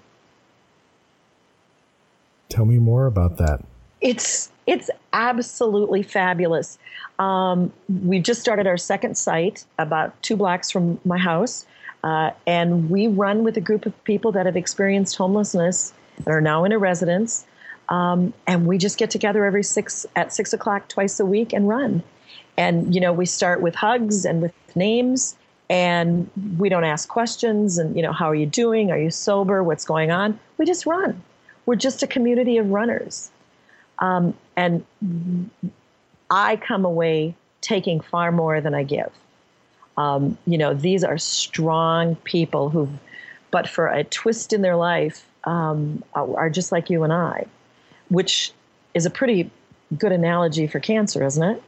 Tell 2.50 2.66
me 2.66 2.78
more 2.78 3.08
about 3.08 3.38
that. 3.38 3.66
It's 4.06 4.52
it's 4.68 4.92
absolutely 5.14 6.04
fabulous. 6.04 6.78
Um, 7.18 7.74
we've 8.04 8.22
just 8.22 8.40
started 8.40 8.68
our 8.68 8.78
second 8.78 9.18
site 9.18 9.66
about 9.80 10.22
two 10.22 10.36
blocks 10.36 10.70
from 10.70 11.00
my 11.06 11.18
house, 11.18 11.66
uh, 12.04 12.30
and 12.46 12.92
we 12.92 13.08
run 13.08 13.44
with 13.44 13.58
a 13.58 13.62
group 13.62 13.88
of 13.88 14.04
people 14.04 14.32
that 14.34 14.46
have 14.46 14.56
experienced 14.56 15.16
homelessness 15.16 15.92
that 16.18 16.30
are 16.30 16.40
now 16.40 16.66
in 16.66 16.72
a 16.72 16.78
residence. 16.78 17.48
Um, 17.90 18.32
and 18.46 18.68
we 18.68 18.78
just 18.78 19.00
get 19.00 19.10
together 19.10 19.44
every 19.44 19.64
six 19.64 20.06
at 20.16 20.32
six 20.32 20.54
o'clock 20.54 20.88
twice 20.88 21.20
a 21.20 21.26
week 21.26 21.52
and 21.52 21.68
run. 21.68 22.04
And, 22.58 22.94
you 22.94 23.02
know, 23.02 23.12
we 23.12 23.26
start 23.26 23.60
with 23.60 23.74
hugs 23.74 24.24
and 24.24 24.40
with 24.40 24.54
names 24.76 25.36
and 25.68 26.30
we 26.60 26.70
don't 26.70 26.84
ask 26.84 27.10
questions 27.10 27.80
and, 27.80 27.96
you 27.96 28.04
know, 28.04 28.14
how 28.14 28.30
are 28.30 28.36
you 28.36 28.46
doing? 28.46 28.92
Are 28.92 29.00
you 29.00 29.10
sober? 29.10 29.64
What's 29.64 29.84
going 29.84 30.12
on? 30.12 30.40
We 30.60 30.66
just 30.66 30.86
run. 30.86 31.24
We're 31.66 31.76
just 31.76 32.04
a 32.04 32.08
community 32.08 32.58
of 32.58 32.70
runners. 32.70 33.32
Um, 34.00 34.34
and 34.56 34.86
I 36.30 36.56
come 36.58 36.86
away 36.86 37.36
taking 37.62 38.00
far 38.00 38.32
more 38.32 38.62
than 38.62 38.74
I 38.74 38.84
give. 38.84 39.12
Um, 39.98 40.38
you 40.46 40.58
know, 40.58 40.74
these 40.74 41.04
are 41.04 41.18
strong 41.18 42.16
people 42.18 42.70
who, 42.70 42.90
but 43.52 43.68
for 43.70 43.88
a 43.88 44.04
twist 44.04 44.54
in 44.54 44.62
their 44.62 44.76
life, 44.76 45.26
um, 45.46 46.04
are 46.14 46.50
just 46.50 46.72
like 46.72 46.90
you 46.90 47.04
and 47.04 47.14
I, 47.14 47.46
which 48.10 48.52
is 48.94 49.06
a 49.06 49.10
pretty 49.10 49.50
good 49.98 50.12
analogy 50.12 50.68
for 50.68 50.80
cancer, 50.80 51.24
isn't 51.24 51.44
it? 51.44 51.64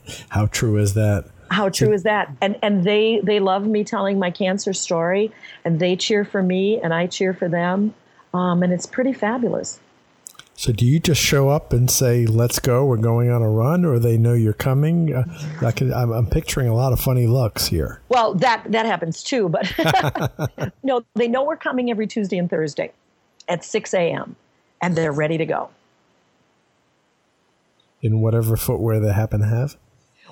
How 0.30 0.46
true 0.46 0.78
is 0.78 0.94
that? 0.94 1.26
How 1.50 1.68
true 1.68 1.92
is 1.92 2.02
that? 2.04 2.30
And 2.40 2.58
and 2.62 2.82
they 2.84 3.20
they 3.22 3.38
love 3.38 3.66
me 3.66 3.84
telling 3.84 4.18
my 4.18 4.30
cancer 4.30 4.72
story, 4.72 5.30
and 5.64 5.78
they 5.78 5.96
cheer 5.96 6.24
for 6.24 6.42
me, 6.42 6.80
and 6.80 6.94
I 6.94 7.06
cheer 7.06 7.34
for 7.34 7.46
them, 7.46 7.94
um, 8.32 8.62
and 8.62 8.72
it's 8.72 8.86
pretty 8.86 9.12
fabulous. 9.12 9.78
So, 10.62 10.70
do 10.70 10.86
you 10.86 11.00
just 11.00 11.20
show 11.20 11.48
up 11.48 11.72
and 11.72 11.90
say, 11.90 12.24
"Let's 12.24 12.60
go, 12.60 12.86
we're 12.86 12.96
going 12.96 13.28
on 13.30 13.42
a 13.42 13.50
run," 13.50 13.84
or 13.84 13.98
they 13.98 14.16
know 14.16 14.32
you're 14.32 14.52
coming? 14.52 15.12
Uh, 15.12 15.24
I 15.60 15.72
can, 15.72 15.92
I'm, 15.92 16.12
I'm, 16.12 16.26
picturing 16.28 16.68
a 16.68 16.74
lot 16.76 16.92
of 16.92 17.00
funny 17.00 17.26
looks 17.26 17.66
here. 17.66 18.00
Well, 18.08 18.34
that 18.34 18.70
that 18.70 18.86
happens 18.86 19.24
too, 19.24 19.48
but 19.48 19.72
no, 20.84 21.04
they 21.14 21.26
know 21.26 21.42
we're 21.42 21.56
coming 21.56 21.90
every 21.90 22.06
Tuesday 22.06 22.38
and 22.38 22.48
Thursday 22.48 22.92
at 23.48 23.64
6 23.64 23.92
a.m. 23.92 24.36
and 24.80 24.94
they're 24.94 25.10
ready 25.10 25.36
to 25.36 25.44
go 25.44 25.68
in 28.00 28.20
whatever 28.20 28.56
footwear 28.56 29.00
they 29.00 29.12
happen 29.12 29.40
to 29.40 29.46
have? 29.46 29.76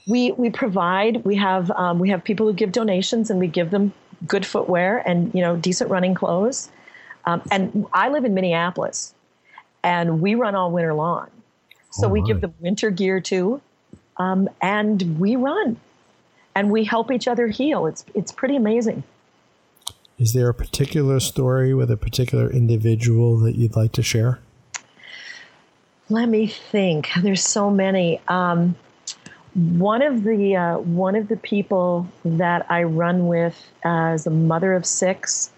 We 0.07 0.31
we 0.31 0.49
provide. 0.49 1.25
We 1.25 1.35
have 1.35 1.73
um, 1.73 1.99
we 1.99 2.09
have 2.11 2.23
people 2.23 2.47
who 2.47 2.53
give 2.53 2.71
donations, 2.71 3.31
and 3.31 3.41
we 3.41 3.49
give 3.49 3.73
them 3.73 3.93
good 4.29 4.47
footwear 4.47 5.03
and 5.09 5.35
you 5.35 5.41
know 5.41 5.57
decent 5.57 5.91
running 5.91 6.15
clothes. 6.15 6.71
Um, 7.25 7.43
and 7.51 7.85
I 7.93 8.09
live 8.11 8.25
in 8.25 8.33
Minneapolis, 8.33 9.13
and 9.83 10.21
we 10.21 10.35
run 10.35 10.55
all 10.55 10.71
winter 10.71 10.95
long, 10.95 11.29
so 11.91 12.09
we 12.09 12.23
give 12.23 12.41
them 12.41 12.55
winter 12.61 12.91
gear 12.91 13.21
too, 13.21 13.61
um, 14.17 14.49
and 14.61 15.19
we 15.19 15.37
run, 15.37 15.77
and 16.55 16.71
we 16.71 16.85
help 16.85 17.11
each 17.11 17.27
other 17.27 17.49
heal. 17.49 17.87
It's 17.87 18.05
it's 18.15 18.33
pretty 18.33 18.57
amazing. 18.57 19.03
Is 20.19 20.35
there 20.35 20.51
a 20.51 20.55
particular 20.55 21.19
story 21.19 21.73
with 21.73 21.91
a 21.91 21.97
particular 21.97 22.51
individual 22.51 23.39
that 23.39 23.57
you'd 23.57 23.75
like 23.75 23.93
to 23.93 24.03
share? 24.03 24.39
Let 26.11 26.29
me 26.29 26.47
think. 26.47 27.09
There's 27.23 27.43
so 27.43 27.71
many. 27.71 28.21
Um, 28.29 28.77
one 29.55 30.03
of 30.03 30.23
the 30.23 30.57
uh, 30.57 30.79
one 30.79 31.17
of 31.17 31.29
the 31.29 31.37
people 31.37 32.07
that 32.25 32.71
I 32.71 32.83
run 32.83 33.29
with 33.29 33.67
as 33.83 34.27
a 34.27 34.31
mother 34.31 34.75
of 34.75 34.85
six, 34.85 35.51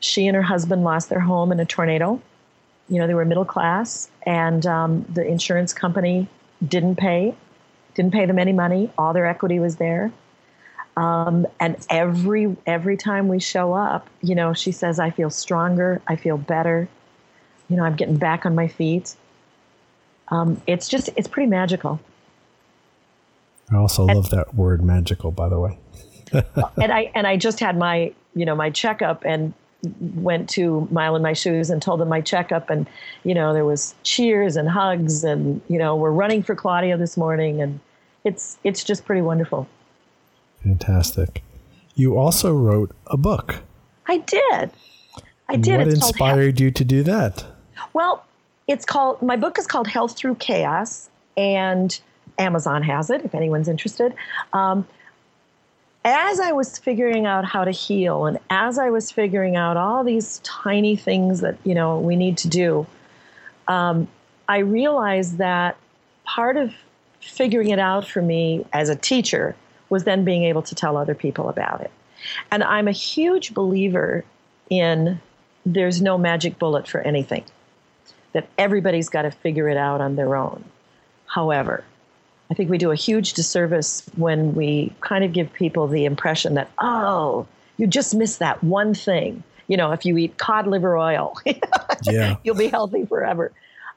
she 0.00 0.26
and 0.26 0.36
her 0.36 0.42
husband 0.42 0.84
lost 0.84 1.08
their 1.08 1.20
home 1.20 1.50
in 1.50 1.58
a 1.58 1.64
tornado. 1.64 2.20
You 2.88 2.98
know, 3.00 3.06
they 3.06 3.14
were 3.14 3.24
middle 3.24 3.44
class, 3.44 4.08
and 4.24 4.64
um, 4.66 5.04
the 5.12 5.26
insurance 5.26 5.72
company 5.72 6.28
didn't 6.66 6.96
pay, 6.96 7.34
didn't 7.94 8.12
pay 8.12 8.26
them 8.26 8.38
any 8.38 8.52
money. 8.52 8.90
All 8.96 9.12
their 9.12 9.26
equity 9.26 9.58
was 9.58 9.76
there. 9.76 10.12
Um, 10.96 11.46
and 11.60 11.76
every 11.90 12.56
every 12.66 12.96
time 12.96 13.28
we 13.28 13.40
show 13.40 13.74
up, 13.74 14.08
you 14.22 14.34
know, 14.34 14.54
she 14.54 14.72
says, 14.72 14.98
"I 14.98 15.10
feel 15.10 15.30
stronger. 15.30 16.00
I 16.06 16.16
feel 16.16 16.38
better. 16.38 16.88
You 17.68 17.76
know, 17.76 17.82
I'm 17.82 17.96
getting 17.96 18.16
back 18.16 18.46
on 18.46 18.54
my 18.54 18.68
feet." 18.68 19.16
um, 20.28 20.60
it's 20.66 20.88
just 20.88 21.10
it's 21.16 21.28
pretty 21.28 21.48
magical. 21.48 22.00
I 23.70 23.76
also 23.76 24.06
and, 24.06 24.16
love 24.16 24.30
that 24.30 24.54
word 24.54 24.82
magical, 24.82 25.30
by 25.30 25.48
the 25.48 25.58
way. 25.58 25.78
and 26.32 26.92
I 26.92 27.10
and 27.14 27.26
I 27.26 27.36
just 27.36 27.60
had 27.60 27.76
my 27.76 28.12
you 28.34 28.44
know 28.44 28.54
my 28.54 28.70
checkup 28.70 29.24
and 29.24 29.54
went 30.14 30.48
to 30.50 30.88
Mile 30.90 31.16
in 31.16 31.22
My 31.22 31.32
Shoes 31.32 31.70
and 31.70 31.80
told 31.80 32.00
them 32.00 32.08
my 32.08 32.20
checkup 32.20 32.70
and 32.70 32.88
you 33.24 33.34
know 33.34 33.52
there 33.52 33.64
was 33.64 33.94
cheers 34.02 34.56
and 34.56 34.68
hugs 34.68 35.22
and 35.22 35.60
you 35.68 35.78
know 35.78 35.94
we're 35.94 36.10
running 36.10 36.42
for 36.42 36.54
Claudia 36.54 36.96
this 36.96 37.16
morning 37.16 37.60
and 37.60 37.78
it's 38.24 38.58
it's 38.64 38.82
just 38.82 39.04
pretty 39.04 39.22
wonderful. 39.22 39.68
Fantastic. 40.62 41.42
You 41.94 42.18
also 42.18 42.52
wrote 42.52 42.90
a 43.06 43.16
book. 43.16 43.62
I 44.06 44.18
did. 44.18 44.70
I 45.48 45.56
did. 45.56 45.78
What 45.78 45.88
it's 45.88 45.96
inspired 45.96 46.60
you 46.60 46.70
to 46.72 46.84
do 46.84 47.02
that? 47.04 47.44
Well, 47.92 48.24
it's 48.66 48.84
called 48.84 49.22
my 49.22 49.36
book 49.36 49.58
is 49.58 49.66
called 49.66 49.86
Health 49.86 50.16
Through 50.16 50.36
Chaos, 50.36 51.08
and 51.36 51.98
Amazon 52.38 52.82
has 52.82 53.10
it 53.10 53.24
if 53.24 53.34
anyone's 53.34 53.68
interested. 53.68 54.14
Um, 54.52 54.86
as 56.06 56.38
I 56.38 56.52
was 56.52 56.78
figuring 56.78 57.26
out 57.26 57.44
how 57.44 57.64
to 57.64 57.72
heal, 57.72 58.26
and 58.26 58.38
as 58.48 58.78
I 58.78 58.90
was 58.90 59.10
figuring 59.10 59.56
out 59.56 59.76
all 59.76 60.04
these 60.04 60.38
tiny 60.44 60.94
things 60.94 61.40
that 61.40 61.58
you 61.64 61.74
know 61.74 61.98
we 61.98 62.14
need 62.14 62.38
to 62.38 62.48
do, 62.48 62.86
um, 63.66 64.06
I 64.48 64.58
realized 64.58 65.38
that 65.38 65.76
part 66.24 66.56
of 66.56 66.72
figuring 67.20 67.70
it 67.70 67.80
out 67.80 68.06
for 68.06 68.22
me 68.22 68.64
as 68.72 68.88
a 68.88 68.94
teacher 68.94 69.56
was 69.88 70.04
then 70.04 70.24
being 70.24 70.44
able 70.44 70.62
to 70.62 70.74
tell 70.76 70.96
other 70.96 71.14
people 71.14 71.48
about 71.48 71.80
it. 71.80 71.90
And 72.52 72.62
I'm 72.62 72.86
a 72.86 72.92
huge 72.92 73.52
believer 73.52 74.24
in 74.70 75.20
there's 75.64 76.00
no 76.00 76.16
magic 76.16 76.58
bullet 76.60 76.86
for 76.86 77.00
anything, 77.00 77.44
that 78.32 78.48
everybody's 78.56 79.08
got 79.08 79.22
to 79.22 79.32
figure 79.32 79.68
it 79.68 79.76
out 79.76 80.00
on 80.00 80.14
their 80.14 80.36
own. 80.36 80.64
However, 81.26 81.82
I 82.50 82.54
think 82.54 82.70
we 82.70 82.78
do 82.78 82.90
a 82.90 82.96
huge 82.96 83.32
disservice 83.32 84.02
when 84.16 84.54
we 84.54 84.92
kind 85.00 85.24
of 85.24 85.32
give 85.32 85.52
people 85.52 85.88
the 85.88 86.04
impression 86.04 86.54
that, 86.54 86.70
oh, 86.78 87.46
you 87.76 87.86
just 87.86 88.14
missed 88.14 88.38
that 88.38 88.62
one 88.62 88.94
thing. 88.94 89.42
You 89.68 89.76
know, 89.76 89.92
if 89.92 90.04
you 90.06 90.16
eat 90.16 90.38
cod 90.38 90.66
liver 90.66 90.96
oil, 90.96 91.36
yeah. 92.04 92.36
you'll 92.44 92.54
be 92.54 92.68
healthy 92.68 93.04
forever. 93.04 93.52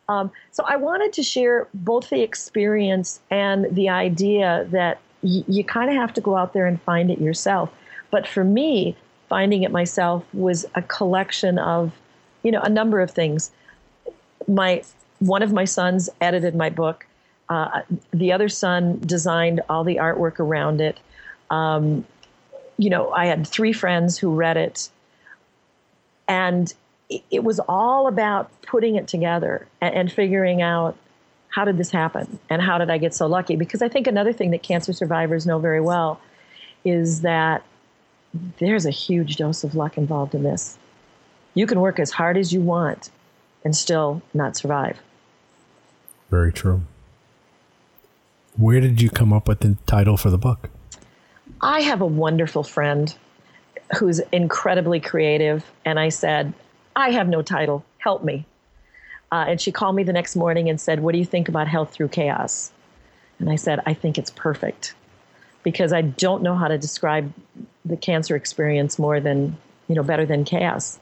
Um, 0.07 0.31
so 0.51 0.63
I 0.67 0.75
wanted 0.75 1.13
to 1.13 1.23
share 1.23 1.67
both 1.75 2.09
the 2.09 2.21
experience 2.21 3.19
and 3.29 3.67
the 3.75 3.89
idea 3.89 4.67
that 4.71 4.99
y- 5.21 5.43
you 5.47 5.63
kind 5.63 5.91
of 5.91 5.95
have 5.95 6.13
to 6.15 6.21
go 6.21 6.35
out 6.35 6.53
there 6.53 6.65
and 6.65 6.81
find 6.81 7.11
it 7.11 7.21
yourself. 7.21 7.71
But 8.09 8.27
for 8.27 8.43
me, 8.43 8.97
finding 9.29 9.61
it 9.61 9.71
myself 9.71 10.25
was 10.33 10.65
a 10.73 10.81
collection 10.81 11.59
of, 11.59 11.93
you 12.41 12.51
know, 12.51 12.61
a 12.61 12.69
number 12.69 12.99
of 12.99 13.11
things. 13.11 13.51
My 14.47 14.81
one 15.19 15.43
of 15.43 15.53
my 15.53 15.65
sons 15.65 16.09
edited 16.19 16.55
my 16.55 16.71
book. 16.71 17.05
Uh, 17.49 17.81
the 18.11 18.31
other 18.31 18.47
son 18.47 18.99
designed 18.99 19.61
all 19.69 19.83
the 19.83 19.95
artwork 19.95 20.39
around 20.39 20.81
it. 20.81 20.99
Um, 21.49 22.05
you 22.77 22.89
know, 22.89 23.11
I 23.11 23.25
had 23.25 23.47
three 23.47 23.73
friends 23.73 24.17
who 24.17 24.33
read 24.33 24.55
it, 24.55 24.89
and 26.27 26.71
it, 27.09 27.43
was 27.43 27.59
all 27.67 28.07
about 28.07 28.51
putting 28.61 28.95
it 28.95 29.07
together 29.07 29.67
and, 29.81 29.95
and 29.95 30.11
figuring 30.11 30.61
out 30.61 30.95
how 31.49 31.65
did 31.65 31.77
this 31.77 31.89
happen 31.89 32.37
and 32.49 32.61
how 32.61 32.77
did 32.77 32.91
I 32.91 32.99
get 32.99 33.15
so 33.15 33.25
lucky? 33.25 33.55
Because 33.55 33.81
I 33.81 33.89
think 33.89 34.05
another 34.05 34.31
thing 34.31 34.51
that 34.51 34.61
cancer 34.61 34.93
survivors 34.93 35.47
know 35.47 35.57
very 35.57 35.81
well 35.81 36.21
is 36.85 37.21
that 37.21 37.63
there's 38.59 38.85
a 38.85 38.91
huge 38.91 39.37
dose 39.37 39.63
of 39.63 39.73
luck 39.73 39.97
involved 39.97 40.35
in 40.35 40.43
this. 40.43 40.77
You 41.55 41.65
can 41.65 41.79
work 41.79 41.99
as 41.99 42.11
hard 42.11 42.37
as 42.37 42.53
you 42.53 42.61
want 42.61 43.09
and 43.65 43.75
still 43.75 44.21
not 44.33 44.55
survive. 44.55 44.99
Very 46.29 46.53
true. 46.53 46.83
Where 48.59 48.81
did 48.81 49.01
you 49.01 49.09
come 49.09 49.31
up 49.31 49.47
with 49.47 49.61
the 49.61 49.77
title 49.85 50.17
for 50.17 50.29
the 50.29 50.38
book? 50.38 50.69
I 51.62 51.79
have 51.79 52.01
a 52.01 52.05
wonderful 52.05 52.63
friend 52.63 53.15
who's 53.97 54.19
incredibly 54.34 54.99
creative, 54.99 55.63
and 55.86 55.97
I 55.97 56.10
said, 56.10 56.53
I 56.93 57.12
have 57.12 57.29
no 57.29 57.41
title. 57.41 57.86
Help 57.99 58.21
me. 58.21 58.45
Uh, 59.31 59.45
and 59.47 59.62
she 59.62 59.71
called 59.71 59.95
me 59.95 60.03
the 60.03 60.12
next 60.12 60.36
morning 60.36 60.69
and 60.69 60.79
said, 60.79 60.99
What 60.99 61.13
do 61.13 61.19
you 61.19 61.25
think 61.25 61.47
about 61.47 61.69
health 61.69 61.93
through 61.93 62.10
chaos? 62.10 62.73
And 63.39 63.49
I 63.49 63.55
said, 63.55 63.79
I 63.86 63.93
think 63.93 64.17
it's 64.17 64.31
perfect 64.31 64.93
because 65.63 65.93
I 65.93 66.01
don't 66.01 66.43
know 66.43 66.55
how 66.55 66.67
to 66.67 66.77
describe 66.77 67.31
the 67.86 67.95
cancer 67.95 68.36
experience 68.36 68.99
more 68.99 69.21
than, 69.21 69.55
you 69.88 69.95
know, 69.95 70.03
better 70.03 70.25
than 70.25 70.43
chaos. 70.43 70.99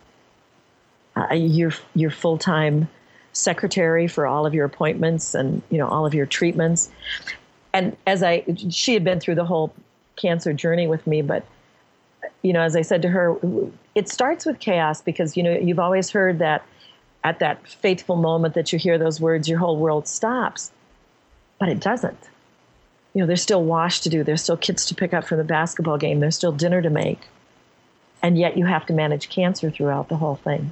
Uh, 1.15 1.33
you're, 1.33 1.73
you're 1.95 2.11
full 2.11 2.37
time 2.37 2.87
secretary 3.33 4.07
for 4.07 4.27
all 4.27 4.45
of 4.45 4.53
your 4.53 4.65
appointments 4.65 5.33
and, 5.33 5.63
you 5.71 5.79
know, 5.79 5.87
all 5.87 6.05
of 6.05 6.13
your 6.13 6.27
treatments. 6.27 6.91
And 7.73 7.95
as 8.05 8.23
I, 8.23 8.43
she 8.69 8.93
had 8.93 9.03
been 9.03 9.19
through 9.19 9.35
the 9.35 9.45
whole 9.45 9.73
cancer 10.15 10.53
journey 10.53 10.87
with 10.87 11.05
me, 11.05 11.21
but, 11.21 11.45
you 12.41 12.53
know, 12.53 12.61
as 12.61 12.75
I 12.75 12.81
said 12.81 13.01
to 13.03 13.09
her, 13.09 13.35
it 13.93 14.09
starts 14.09 14.45
with 14.45 14.59
chaos 14.59 15.01
because, 15.01 15.37
you 15.37 15.43
know, 15.43 15.51
you've 15.51 15.79
always 15.79 16.09
heard 16.09 16.39
that 16.39 16.65
at 17.23 17.39
that 17.39 17.67
fateful 17.67 18.15
moment 18.15 18.53
that 18.55 18.71
you 18.71 18.79
hear 18.79 18.97
those 18.97 19.19
words, 19.19 19.47
your 19.47 19.59
whole 19.59 19.77
world 19.77 20.07
stops. 20.07 20.71
But 21.59 21.69
it 21.69 21.79
doesn't 21.79 22.29
you 23.17 23.23
know, 23.23 23.25
there's 23.25 23.41
still 23.41 23.63
wash 23.63 24.01
to 24.01 24.09
do. 24.09 24.23
There's 24.23 24.43
still 24.43 24.57
kids 24.57 24.85
to 24.85 24.93
pick 24.93 25.11
up 25.11 25.25
from 25.25 25.39
the 25.39 25.43
basketball 25.43 25.97
game. 25.97 26.19
There's 26.19 26.35
still 26.35 26.51
dinner 26.51 26.83
to 26.83 26.89
make. 26.91 27.19
And 28.21 28.37
yet 28.37 28.57
you 28.57 28.65
have 28.67 28.85
to 28.85 28.93
manage 28.93 29.29
cancer 29.29 29.71
throughout 29.71 30.07
the 30.07 30.17
whole 30.17 30.35
thing. 30.35 30.71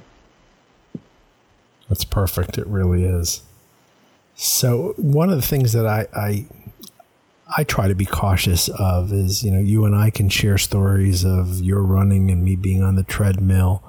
That's 1.88 2.04
perfect. 2.04 2.56
It 2.56 2.68
really 2.68 3.02
is. 3.02 3.42
So 4.36 4.94
one 4.96 5.28
of 5.28 5.34
the 5.34 5.46
things 5.46 5.72
that 5.72 5.88
I, 5.88 6.06
I 6.14 6.46
I 7.54 7.64
try 7.64 7.86
to 7.88 7.94
be 7.94 8.06
cautious 8.06 8.68
of 8.68 9.12
is, 9.12 9.44
you 9.44 9.50
know, 9.52 9.60
you 9.60 9.84
and 9.84 9.94
I 9.94 10.10
can 10.10 10.28
share 10.28 10.58
stories 10.58 11.24
of 11.24 11.60
your 11.60 11.82
running 11.82 12.30
and 12.30 12.42
me 12.42 12.56
being 12.56 12.82
on 12.82 12.96
the 12.96 13.04
treadmill, 13.04 13.84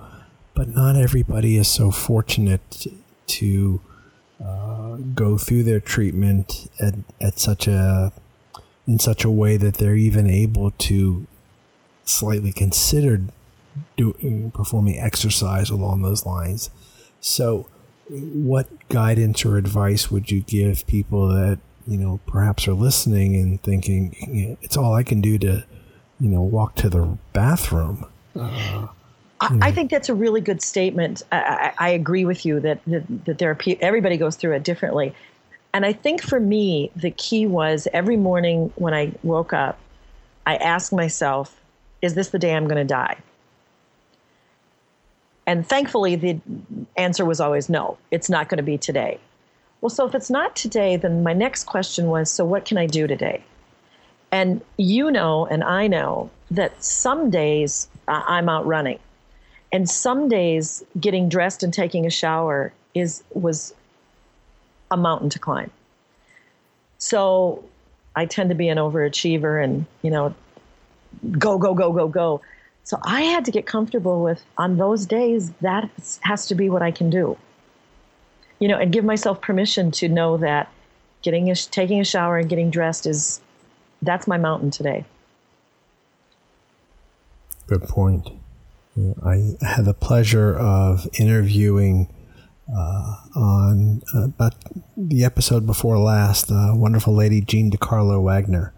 but 0.54 0.70
not 0.70 0.96
everybody 0.96 1.58
is 1.58 1.68
so 1.68 1.90
fortunate 1.90 2.86
to 3.28 3.82
uh, 4.44 4.98
go 5.16 5.38
through 5.38 5.64
their 5.64 5.80
treatment 5.80 6.70
at, 6.80 6.94
at 7.20 7.40
such 7.40 7.68
a 7.68 8.12
in 8.88 9.00
such 9.00 9.26
a 9.26 9.30
way 9.30 9.58
that 9.58 9.76
they're 9.76 9.98
even 9.98 10.30
able 10.30 10.72
to 10.72 11.28
slightly 12.06 12.54
consider 12.54 13.22
doing 13.98 14.50
performing 14.52 14.98
exercise 14.98 15.70
along 15.70 16.02
those 16.02 16.26
lines. 16.26 16.70
So, 17.20 17.68
what 18.08 18.68
guidance 18.88 19.44
or 19.44 19.58
advice 19.58 20.10
would 20.10 20.32
you 20.32 20.42
give 20.42 20.88
people 20.88 21.28
that 21.28 21.60
you 21.88 21.98
know 21.98 22.20
perhaps 22.28 22.68
are 22.68 22.74
listening 22.74 23.36
and 23.36 23.62
thinking 23.64 24.16
you 24.28 24.48
know, 24.48 24.58
it's 24.62 24.78
all 24.78 24.94
I 24.94 25.04
can 25.04 25.22
do 25.22 25.38
to 25.40 25.66
you 26.20 26.30
know 26.30 26.42
walk 26.42 26.76
to 26.76 26.90
the 26.90 27.18
bathroom? 27.34 28.06
Uh, 28.36 28.88
I, 29.40 29.58
I 29.62 29.72
think 29.72 29.92
that's 29.92 30.10
a 30.10 30.16
really 30.16 30.42
good 30.42 30.62
statement. 30.62 31.22
I, 31.32 31.74
I, 31.80 31.88
I 31.88 31.90
agree 31.90 32.26
with 32.26 32.46
you 32.46 32.60
that, 32.62 32.80
that, 32.88 33.26
that 33.26 33.38
there 33.38 33.52
are 33.52 33.56
pe- 33.56 33.78
everybody 33.82 34.18
goes 34.18 34.36
through 34.36 34.54
it 34.54 34.64
differently. 34.64 35.14
And 35.74 35.86
I 35.86 35.94
think 35.94 36.24
for 36.24 36.40
me, 36.40 36.92
the 36.96 37.12
key 37.12 37.46
was 37.46 37.88
every 37.94 38.18
morning 38.18 38.72
when 38.76 38.94
I 38.94 39.12
woke 39.22 39.54
up, 39.54 39.78
I 40.46 40.56
asked 40.56 40.92
myself, 40.92 41.56
is 42.02 42.16
this 42.16 42.30
the 42.30 42.40
day 42.40 42.56
I'm 42.56 42.68
going 42.68 42.78
to 42.78 42.84
die? 42.84 43.18
And 45.46 45.68
thankfully, 45.68 46.16
the 46.16 46.40
answer 46.96 47.24
was 47.24 47.40
always 47.40 47.70
no, 47.70 47.98
it's 48.12 48.30
not 48.30 48.50
going 48.50 48.58
to 48.58 48.64
be 48.64 48.78
today. 48.78 49.20
Well, 49.82 49.90
so 49.90 50.08
if 50.08 50.16
it's 50.16 50.30
not 50.30 50.56
today, 50.56 50.96
then 50.96 51.24
my 51.24 51.34
next 51.34 51.66
question 51.66 52.08
was 52.08 52.32
so 52.32 52.44
what 52.46 52.66
can 52.66 52.78
I 52.78 52.88
do 52.88 53.08
today? 53.08 53.44
And 54.32 54.62
you 54.78 55.12
know, 55.12 55.46
and 55.46 55.64
I 55.64 55.88
know 55.88 56.30
that 56.52 56.84
some 56.84 57.30
days 57.30 57.88
I'm 58.08 58.50
out 58.50 58.66
running, 58.66 59.00
and 59.72 59.90
some 59.90 60.28
days 60.28 60.84
getting 61.00 61.30
dressed 61.30 61.64
and 61.64 61.74
taking 61.74 62.06
a 62.06 62.10
shower 62.10 62.74
is 62.94 63.24
was 63.34 63.74
a 64.92 64.98
mountain 64.98 65.30
to 65.30 65.40
climb. 65.40 65.72
So 66.98 67.64
I 68.16 68.26
tend 68.26 68.50
to 68.50 68.56
be 68.56 68.70
an 68.70 68.78
overachiever 68.78 69.64
and, 69.64 69.86
you 70.02 70.10
know, 70.10 70.34
go, 71.38 71.58
go, 71.58 71.74
go, 71.74 71.92
go, 71.92 72.08
go. 72.08 72.42
So 72.84 72.98
I 73.04 73.22
had 73.22 73.46
to 73.46 73.52
get 73.52 73.66
comfortable 73.66 74.24
with 74.24 74.44
on 74.58 74.78
those 74.78 75.06
days 75.06 75.52
that 75.62 75.90
has 76.22 76.48
to 76.48 76.56
be 76.56 76.70
what 76.70 76.82
I 76.82 76.92
can 76.92 77.10
do. 77.10 77.38
You 78.60 78.68
know, 78.68 78.78
and 78.78 78.92
give 78.92 79.06
myself 79.06 79.42
permission 79.42 79.92
to 79.92 80.10
know 80.10 80.38
that 80.38 80.72
getting 81.22 81.52
a, 81.52 81.56
taking 81.56 82.00
a 82.00 82.04
shower 82.04 82.38
and 82.38 82.50
getting 82.50 82.72
dressed 82.72 83.06
is 83.06 83.42
that's 84.02 84.28
my 84.28 84.38
mountain 84.38 84.72
today. 84.72 85.06
Good 87.68 87.84
point. 87.84 88.30
I 89.24 89.56
had 89.62 89.86
the 89.86 89.94
pleasure 89.94 90.58
of 90.58 91.08
interviewing 91.20 92.12
uh, 92.76 93.16
on 93.36 94.02
uh, 94.16 94.26
about 94.26 94.56
the 94.96 95.24
episode 95.24 95.66
before 95.66 95.98
last, 96.00 96.48
the 96.48 96.74
wonderful 96.76 97.14
lady 97.14 97.42
Jean 97.42 97.72
DeCarlo 97.72 98.22
Wagner. 98.22 98.74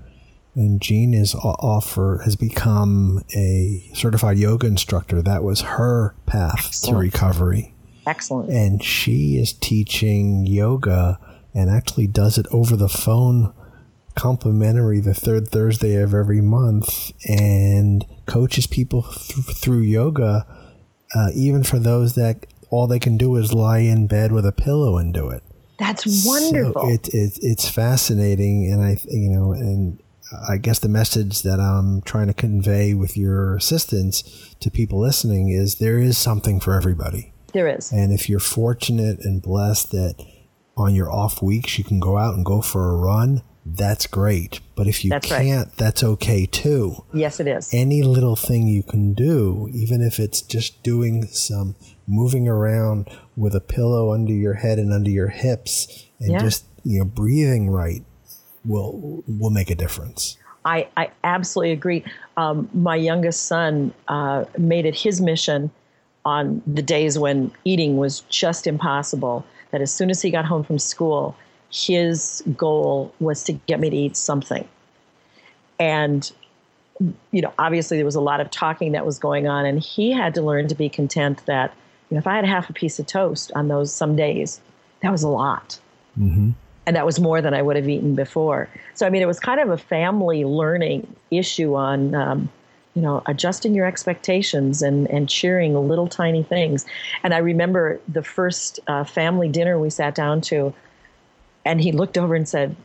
And 0.56 0.82
Jean 0.82 1.13
is 1.13 1.36
offer 1.36 2.22
has 2.26 2.36
become 2.36 3.24
a 3.34 3.89
certified 3.94 4.38
yoga 4.38 4.68
instructor. 4.68 5.22
That 5.22 5.44
was 5.44 5.62
her 5.62 6.15
path 6.26 6.82
to 6.84 6.96
recovery. 6.96 7.74
Excellent. 8.10 8.50
And 8.50 8.84
she 8.84 9.38
is 9.38 9.54
teaching 9.54 10.48
yoga 10.48 11.19
and 11.54 11.69
actually 11.69 12.08
does 12.08 12.38
it 12.39 12.48
over 12.52 12.76
the 12.76 12.89
phone 12.89 13.54
complimentary 14.15 15.00
the 15.00 15.13
third 15.13 15.48
Thursday 15.48 15.95
of 15.95 16.13
every 16.13 16.41
month 16.41 17.12
and 17.28 18.06
coaches 18.26 18.67
people 18.67 19.04
th- 19.04 19.56
through 19.56 19.82
yoga, 19.82 20.45
uh, 21.15 21.30
even 21.36 21.63
for 21.63 21.80
those 21.80 22.15
that 22.15 22.45
all 22.69 22.88
they 22.88 23.00
can 23.00 23.15
do 23.15 23.36
is 23.36 23.54
lie 23.54 23.80
in 23.80 24.08
bed 24.08 24.32
with 24.32 24.45
a 24.45 24.52
pillow 24.52 24.98
and 24.98 25.13
do 25.13 25.30
it. 25.30 25.43
That's 25.78 26.26
wonderful. 26.26 26.82
So 26.82 26.89
it, 26.89 27.08
it, 27.13 27.39
it's 27.41 27.69
fascinating, 27.69 28.69
and 28.69 28.84
I 28.84 28.98
you 29.08 29.30
know, 29.30 29.54
and 29.54 30.02
I 30.50 30.58
guess 30.58 30.80
the 30.80 30.89
message 30.89 31.43
that 31.43 31.60
I'm 31.60 32.02
trying 32.02 32.28
to 32.28 32.34
convey 32.34 32.93
with 32.93 33.15
your 33.15 33.56
assistance 33.56 34.56
to 34.60 34.69
people 34.69 35.00
listening 35.00 35.50
is 35.50 35.76
there 35.76 35.98
is 35.98 36.17
something 36.17 36.60
for 36.60 36.74
everybody. 36.74 37.32
There 37.52 37.68
is, 37.68 37.92
and 37.92 38.12
if 38.14 38.30
you're 38.30 38.40
fortunate 38.40 39.20
and 39.22 39.42
blessed 39.42 39.92
that 39.92 40.16
on 40.78 40.96
your 40.96 41.12
off 41.12 41.42
weeks 41.42 41.78
you 41.78 41.84
can 41.84 42.00
go 42.00 42.18
out 42.18 42.36
and 42.36 42.46
go 42.46 42.62
for 42.62 42.90
a 42.90 42.96
run, 42.96 43.42
that's 43.66 44.08
great. 44.08 44.62
But 44.76 44.88
if 44.88 45.04
you 45.04 45.10
that's 45.10 45.28
can't, 45.28 45.68
right. 45.68 45.78
that's 45.78 46.04
okay 46.04 46.46
too. 46.46 47.04
Yes, 47.14 47.40
it 47.40 47.48
is. 47.48 47.70
Any 47.74 48.02
little 48.02 48.36
thing 48.36 48.68
you 48.68 48.84
can 48.84 49.14
do, 49.14 49.70
even 49.74 50.02
if 50.02 50.20
it's 50.20 50.42
just 50.42 50.82
doing 50.84 51.26
some 51.28 51.76
moving 52.08 52.48
around 52.48 53.10
with 53.36 53.54
a 53.54 53.60
pillow 53.60 54.14
under 54.14 54.34
your 54.34 54.56
head 54.56 54.80
and 54.80 54.92
under 54.94 55.10
your 55.12 55.28
hips 55.28 56.06
and 56.20 56.32
Yeah. 56.32 56.40
just 56.40 56.66
you 56.84 57.00
know 57.00 57.06
breathing 57.06 57.70
right 57.70 58.04
will 58.66 59.24
will 59.28 59.50
make 59.52 59.70
a 59.70 59.76
difference. 59.76 60.38
I, 60.66 60.88
I 60.98 61.10
absolutely 61.24 61.72
agree. 61.72 62.04
Um, 62.36 62.70
my 62.74 62.96
youngest 62.96 63.44
son 63.48 63.94
uh, 64.10 64.46
made 64.58 64.86
it 64.86 64.94
his 64.96 65.22
mission 65.22 65.72
on 66.26 66.62
the 66.68 66.82
days 66.82 67.18
when 67.18 67.52
eating 67.66 67.98
was 67.98 68.22
just 68.30 68.68
impossible 68.68 69.46
that 69.72 69.82
as 69.82 69.92
soon 69.92 70.10
as 70.10 70.22
he 70.22 70.32
got 70.32 70.46
home 70.46 70.64
from 70.64 70.80
school, 70.80 71.36
his 71.72 72.44
goal 72.58 73.14
was 73.20 73.44
to 73.44 73.54
get 73.54 73.80
me 73.80 73.90
to 73.90 73.96
eat 73.96 74.18
something. 74.18 74.68
And, 75.80 76.32
you 77.32 77.42
know, 77.42 77.54
obviously 77.58 77.98
there 77.98 78.06
was 78.06 78.16
a 78.16 78.22
lot 78.22 78.42
of 78.42 78.50
talking 78.52 78.92
that 78.92 79.06
was 79.06 79.20
going 79.20 79.48
on, 79.48 79.66
and 79.66 79.80
he 79.80 80.12
had 80.12 80.34
to 80.36 80.42
learn 80.42 80.68
to 80.68 80.76
be 80.76 80.90
content 80.90 81.46
that, 81.46 81.74
you 82.10 82.16
know, 82.16 82.20
if 82.20 82.28
I 82.28 82.36
had 82.36 82.46
half 82.46 82.70
a 82.70 82.74
piece 82.74 83.00
of 83.00 83.06
toast 83.06 83.52
on 83.56 83.68
those 83.68 83.94
some 83.94 84.16
days, 84.16 84.60
that 85.02 85.12
was 85.12 85.24
a 85.24 85.30
lot 85.30 85.80
Mm-hmm. 86.20 86.50
and 86.86 86.96
that 86.96 87.06
was 87.06 87.20
more 87.20 87.42
than 87.42 87.54
I 87.54 87.62
would 87.62 87.76
have 87.76 87.88
eaten 87.88 88.16
before. 88.16 88.68
So 88.94 89.06
I 89.06 89.10
mean, 89.10 89.22
it 89.22 89.28
was 89.28 89.40
kind 89.40 89.60
of 89.60 89.70
a 89.70 89.78
family 89.78 90.44
learning 90.44 91.16
issue 91.32 91.76
on, 91.76 92.14
um, 92.16 92.50
you 93.00 93.06
know, 93.06 93.24
adjusting 93.28 93.74
your 93.74 93.86
expectations 93.86 94.82
and 94.82 95.10
and 95.10 95.30
cheering 95.30 95.74
little 95.88 96.08
tiny 96.08 96.44
things. 96.44 96.86
And 97.24 97.34
I 97.34 97.38
remember 97.38 97.98
the 98.10 98.22
first 98.22 98.82
uh, 98.88 99.06
family 99.06 99.48
dinner 99.48 99.80
we 99.80 99.90
sat 99.90 100.16
down 100.16 100.42
to, 100.42 100.74
and 101.64 101.80
he 101.80 101.94
looked 101.94 102.18
over 102.18 102.36
and 102.36 102.46
said, 102.46 102.76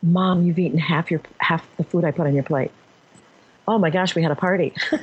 "Mom, 0.00 0.46
you've 0.46 0.60
eaten 0.60 0.78
half 0.78 1.10
your 1.10 1.20
half 1.38 1.66
the 1.76 1.82
food 1.82 2.04
I 2.04 2.12
put 2.12 2.28
on 2.28 2.34
your 2.34 2.44
plate." 2.44 2.70
Oh 3.66 3.78
my 3.78 3.90
gosh, 3.90 4.14
we 4.14 4.22
had 4.22 4.30
a 4.30 4.36
party. 4.36 4.72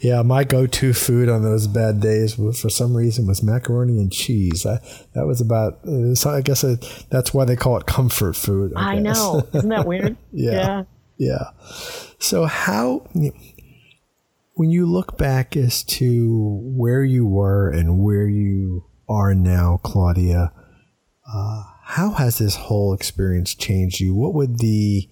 Yeah, 0.00 0.20
my 0.20 0.44
go-to 0.44 0.92
food 0.92 1.30
on 1.30 1.42
those 1.42 1.66
bad 1.66 1.98
days 1.98 2.36
was, 2.36 2.60
for 2.60 2.68
some 2.68 2.94
reason, 2.94 3.26
was 3.26 3.42
macaroni 3.42 3.98
and 3.98 4.12
cheese. 4.12 4.66
I, 4.66 4.78
that 5.14 5.26
was 5.26 5.40
about. 5.40 5.78
So 6.14 6.28
I 6.28 6.42
guess 6.42 6.62
I, 6.62 6.76
that's 7.08 7.32
why 7.32 7.46
they 7.46 7.56
call 7.56 7.78
it 7.78 7.86
comfort 7.86 8.36
food. 8.36 8.74
I 8.76 9.00
guess. 9.00 9.16
know, 9.16 9.48
isn't 9.54 9.70
that 9.70 9.86
weird? 9.86 10.18
Yeah. 10.32 10.52
Yeah. 10.52 10.84
So 12.18 12.46
how 12.46 13.06
when 14.54 14.70
you 14.70 14.86
look 14.86 15.18
back 15.18 15.56
as 15.56 15.82
to 15.84 16.60
where 16.62 17.04
you 17.04 17.26
were 17.26 17.70
and 17.70 18.00
where 18.02 18.28
you 18.28 18.84
are 19.08 19.34
now, 19.34 19.80
Claudia, 19.82 20.52
uh, 21.32 21.62
how 21.82 22.10
has 22.12 22.38
this 22.38 22.56
whole 22.56 22.94
experience 22.94 23.54
changed 23.54 24.00
you? 24.00 24.14
What 24.14 24.34
would 24.34 24.58
the 24.58 25.08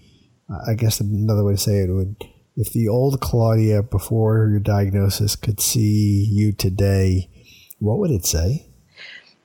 I 0.67 0.75
guess 0.75 1.01
another 1.01 1.45
way 1.45 1.55
to 1.55 1.59
say 1.59 1.79
it 1.79 1.91
would 1.91 2.17
if 2.57 2.73
the 2.73 2.89
old 2.89 3.21
Claudia 3.21 3.83
before 3.83 4.49
your 4.51 4.61
diagnosis 4.61 5.37
could 5.37 5.61
see 5.61 6.29
you 6.31 6.53
today, 6.53 7.31
what 7.79 7.99
would 7.99 8.11
it 8.11 8.27
say? 8.27 8.67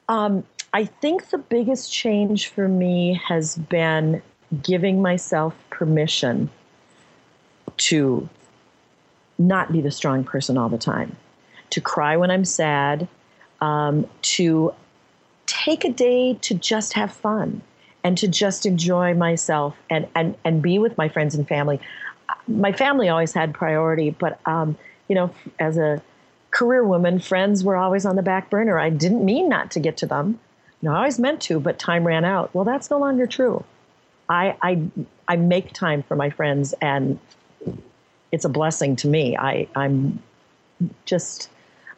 Um, 0.10 0.46
I 0.74 0.86
think 0.86 1.30
the 1.30 1.38
biggest 1.38 1.92
change 1.92 2.48
for 2.48 2.68
me 2.68 3.20
has 3.28 3.58
been 3.58 4.22
giving 4.62 5.02
myself 5.02 5.56
permission 5.70 6.50
to 7.78 8.28
not 9.38 9.72
be 9.72 9.82
the 9.82 9.92
strong 9.92 10.24
person 10.24 10.58
all 10.58 10.70
the 10.70 10.78
time, 10.78 11.16
to 11.70 11.82
cry 11.82 12.18
when 12.18 12.32
I'm 12.32 12.46
sad, 12.46 13.08
um, 13.62 14.08
to 14.22 14.74
take 15.46 15.86
a 15.86 15.92
day 15.92 16.36
to 16.42 16.54
just 16.54 16.94
have 16.94 17.12
fun 17.12 17.62
and 18.04 18.18
to 18.18 18.28
just 18.28 18.66
enjoy 18.66 19.14
myself 19.14 19.76
and, 19.90 20.08
and, 20.16 20.36
and 20.44 20.62
be 20.62 20.80
with 20.80 20.98
my 20.98 21.10
friends 21.10 21.36
and 21.36 21.48
family. 21.48 21.80
My 22.48 22.72
family 22.72 23.10
always 23.10 23.34
had 23.34 23.54
priority, 23.54 24.12
but 24.12 24.40
um, 24.46 24.78
you 25.08 25.16
know, 25.16 25.34
as 25.60 25.78
a 25.78 26.02
career 26.52 26.84
woman, 26.84 27.20
friends 27.20 27.64
were 27.64 27.76
always 27.76 28.06
on 28.06 28.16
the 28.16 28.24
back 28.24 28.50
burner. 28.50 28.80
I 28.80 28.90
didn't 28.90 29.24
mean 29.24 29.50
not 29.50 29.72
to 29.72 29.80
get 29.80 29.98
to 29.98 30.06
them. 30.06 30.40
You 30.82 30.90
know, 30.90 30.96
I 30.96 31.00
always 31.00 31.20
meant 31.20 31.42
to, 31.44 31.60
but 31.60 31.80
time 31.80 32.06
ran 32.06 32.26
out. 32.26 32.54
Well, 32.54 32.66
that's 32.66 32.90
no 32.90 32.98
longer 33.00 33.28
true. 33.28 33.64
I, 34.30 34.56
I, 34.62 34.82
I 35.28 35.36
make 35.36 35.74
time 35.74 36.04
for 36.04 36.16
my 36.16 36.30
friends, 36.30 36.74
and 36.82 37.20
it's 38.32 38.46
a 38.46 38.50
blessing 38.50 38.96
to 38.98 39.08
me. 39.08 39.38
I, 39.38 39.68
I'm 39.76 40.22
just 41.06 41.50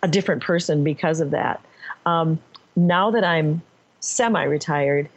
a 0.04 0.08
different 0.08 0.44
person 0.44 0.84
because 0.84 1.20
of 1.20 1.32
that. 1.32 1.62
Um, 2.06 2.40
now 2.76 3.12
that 3.12 3.24
I'm 3.24 3.62
semi 4.00 4.44
retired, 4.44 5.10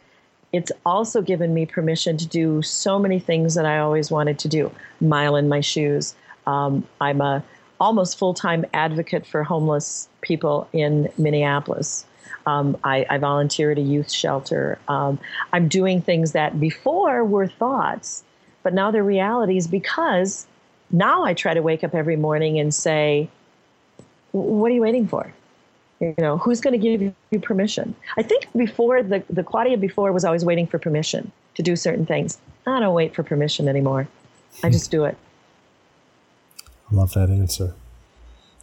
it's 0.51 0.71
also 0.85 1.21
given 1.21 1.53
me 1.53 1.65
permission 1.65 2.17
to 2.17 2.27
do 2.27 2.61
so 2.61 2.99
many 2.99 3.19
things 3.19 3.55
that 3.55 3.65
I 3.65 3.79
always 3.79 4.11
wanted 4.11 4.37
to 4.39 4.47
do. 4.47 4.71
Mile 5.01 5.35
in 5.35 5.49
my 5.49 5.61
shoes. 5.61 6.15
Um, 6.45 6.87
I'm 7.01 7.21
a 7.21 7.43
almost 7.79 8.17
full 8.17 8.33
time 8.33 8.65
advocate 8.73 9.25
for 9.25 9.43
homeless 9.43 10.07
people 10.21 10.67
in 10.73 11.09
Minneapolis. 11.17 12.05
Um, 12.45 12.77
I, 12.83 13.05
I, 13.09 13.17
volunteer 13.17 13.71
at 13.71 13.77
a 13.77 13.81
youth 13.81 14.11
shelter. 14.11 14.77
Um, 14.87 15.19
I'm 15.53 15.67
doing 15.67 16.01
things 16.01 16.33
that 16.33 16.59
before 16.59 17.23
were 17.23 17.47
thoughts, 17.47 18.23
but 18.63 18.73
now 18.73 18.91
they're 18.91 19.03
realities 19.03 19.67
because 19.67 20.45
now 20.91 21.23
I 21.23 21.33
try 21.33 21.53
to 21.53 21.61
wake 21.61 21.83
up 21.83 21.95
every 21.95 22.17
morning 22.17 22.59
and 22.59 22.73
say, 22.73 23.29
"What 24.31 24.71
are 24.71 24.75
you 24.75 24.81
waiting 24.81 25.07
for?" 25.07 25.33
You 25.99 26.13
know, 26.17 26.37
who's 26.37 26.59
going 26.59 26.73
to 26.73 26.77
give 26.77 27.13
you 27.31 27.39
permission? 27.39 27.95
I 28.17 28.23
think 28.23 28.47
before 28.55 29.01
the 29.01 29.23
the 29.29 29.43
Claudia 29.43 29.77
before 29.77 30.11
was 30.11 30.25
always 30.25 30.43
waiting 30.43 30.67
for 30.67 30.79
permission 30.79 31.31
to 31.55 31.63
do 31.63 31.75
certain 31.75 32.05
things. 32.05 32.37
I 32.67 32.79
don't 32.79 32.93
wait 32.93 33.15
for 33.15 33.23
permission 33.23 33.67
anymore. 33.67 34.07
I 34.63 34.69
just 34.69 34.91
do 34.91 35.05
it. 35.05 35.17
I 36.91 36.95
love 36.95 37.13
that 37.13 37.29
answer. 37.29 37.75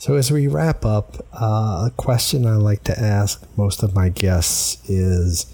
So, 0.01 0.15
as 0.15 0.33
we 0.33 0.47
wrap 0.47 0.87
up, 0.87 1.27
uh, 1.39 1.89
a 1.89 1.93
question 1.95 2.47
I 2.47 2.55
like 2.55 2.85
to 2.85 2.99
ask 2.99 3.47
most 3.59 3.83
of 3.83 3.95
my 3.95 4.09
guests 4.09 4.89
is 4.89 5.45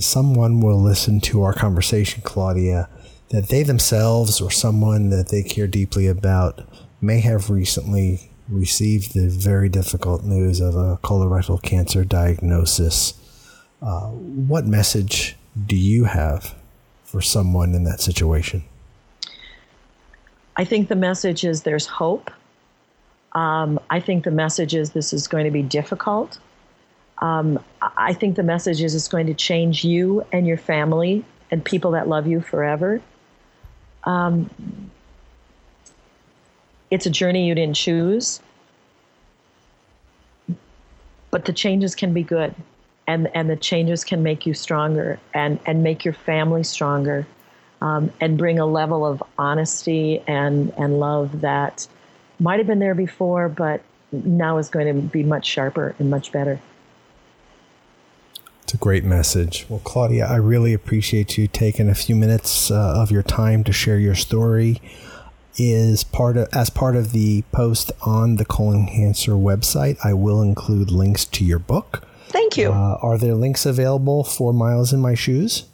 someone 0.00 0.60
will 0.60 0.82
listen 0.82 1.20
to 1.20 1.42
our 1.42 1.52
conversation, 1.52 2.20
Claudia, 2.24 2.88
that 3.28 3.50
they 3.50 3.62
themselves 3.62 4.40
or 4.40 4.50
someone 4.50 5.10
that 5.10 5.28
they 5.28 5.44
care 5.44 5.68
deeply 5.68 6.08
about 6.08 6.68
may 7.00 7.20
have 7.20 7.50
recently 7.50 8.32
received 8.48 9.14
the 9.14 9.28
very 9.28 9.68
difficult 9.68 10.24
news 10.24 10.60
of 10.60 10.74
a 10.74 10.96
colorectal 11.04 11.62
cancer 11.62 12.04
diagnosis. 12.04 13.14
Uh, 13.80 14.08
what 14.08 14.66
message 14.66 15.36
do 15.68 15.76
you 15.76 16.02
have 16.02 16.52
for 17.04 17.20
someone 17.20 17.76
in 17.76 17.84
that 17.84 18.00
situation? 18.00 18.64
I 20.56 20.64
think 20.64 20.88
the 20.88 20.96
message 20.96 21.44
is 21.44 21.62
there's 21.62 21.86
hope. 21.86 22.32
Um, 23.32 23.78
I 23.90 24.00
think 24.00 24.24
the 24.24 24.30
message 24.30 24.74
is 24.74 24.90
this 24.90 25.12
is 25.12 25.28
going 25.28 25.44
to 25.44 25.50
be 25.50 25.62
difficult. 25.62 26.38
Um, 27.20 27.62
I 27.82 28.12
think 28.12 28.36
the 28.36 28.42
message 28.42 28.80
is 28.82 28.94
it's 28.94 29.08
going 29.08 29.26
to 29.26 29.34
change 29.34 29.84
you 29.84 30.24
and 30.32 30.46
your 30.46 30.56
family 30.56 31.24
and 31.50 31.64
people 31.64 31.90
that 31.92 32.08
love 32.08 32.26
you 32.26 32.40
forever. 32.40 33.00
Um, 34.04 34.48
it's 36.90 37.06
a 37.06 37.10
journey 37.10 37.46
you 37.46 37.54
didn't 37.54 37.76
choose, 37.76 38.40
but 41.30 41.44
the 41.44 41.52
changes 41.52 41.94
can 41.94 42.14
be 42.14 42.22
good, 42.22 42.54
and 43.06 43.28
and 43.34 43.50
the 43.50 43.56
changes 43.56 44.04
can 44.04 44.22
make 44.22 44.46
you 44.46 44.54
stronger 44.54 45.18
and 45.34 45.58
and 45.66 45.82
make 45.82 46.04
your 46.04 46.14
family 46.14 46.62
stronger, 46.62 47.26
um, 47.82 48.10
and 48.20 48.38
bring 48.38 48.58
a 48.58 48.66
level 48.66 49.04
of 49.04 49.22
honesty 49.36 50.22
and 50.26 50.72
and 50.78 50.98
love 50.98 51.42
that 51.42 51.86
might 52.38 52.58
have 52.58 52.66
been 52.66 52.78
there 52.78 52.94
before, 52.94 53.48
but 53.48 53.82
now 54.12 54.58
is 54.58 54.68
going 54.68 54.86
to 54.86 55.02
be 55.02 55.22
much 55.22 55.46
sharper 55.46 55.94
and 55.98 56.10
much 56.10 56.32
better. 56.32 56.60
It's 58.62 58.74
a 58.74 58.76
great 58.76 59.04
message. 59.04 59.64
Well, 59.68 59.80
Claudia, 59.82 60.26
I 60.26 60.36
really 60.36 60.74
appreciate 60.74 61.38
you 61.38 61.48
taking 61.48 61.88
a 61.88 61.94
few 61.94 62.14
minutes 62.14 62.70
uh, 62.70 62.94
of 62.96 63.10
your 63.10 63.22
time 63.22 63.64
to 63.64 63.72
share 63.72 63.98
your 63.98 64.14
story. 64.14 64.80
Is 65.60 66.04
part 66.04 66.36
of 66.36 66.46
as 66.52 66.70
part 66.70 66.94
of 66.94 67.10
the 67.10 67.42
post 67.50 67.90
on 68.02 68.36
the 68.36 68.44
colon 68.44 68.86
cancer 68.86 69.32
website. 69.32 69.96
I 70.04 70.12
will 70.12 70.40
include 70.40 70.92
links 70.92 71.24
to 71.24 71.44
your 71.44 71.58
book. 71.58 72.06
Thank 72.28 72.56
you. 72.56 72.70
Uh, 72.70 72.98
are 73.02 73.18
there 73.18 73.34
links 73.34 73.66
available 73.66 74.22
for 74.22 74.52
Miles 74.52 74.92
in 74.92 75.00
My 75.00 75.14
Shoes? 75.14 75.64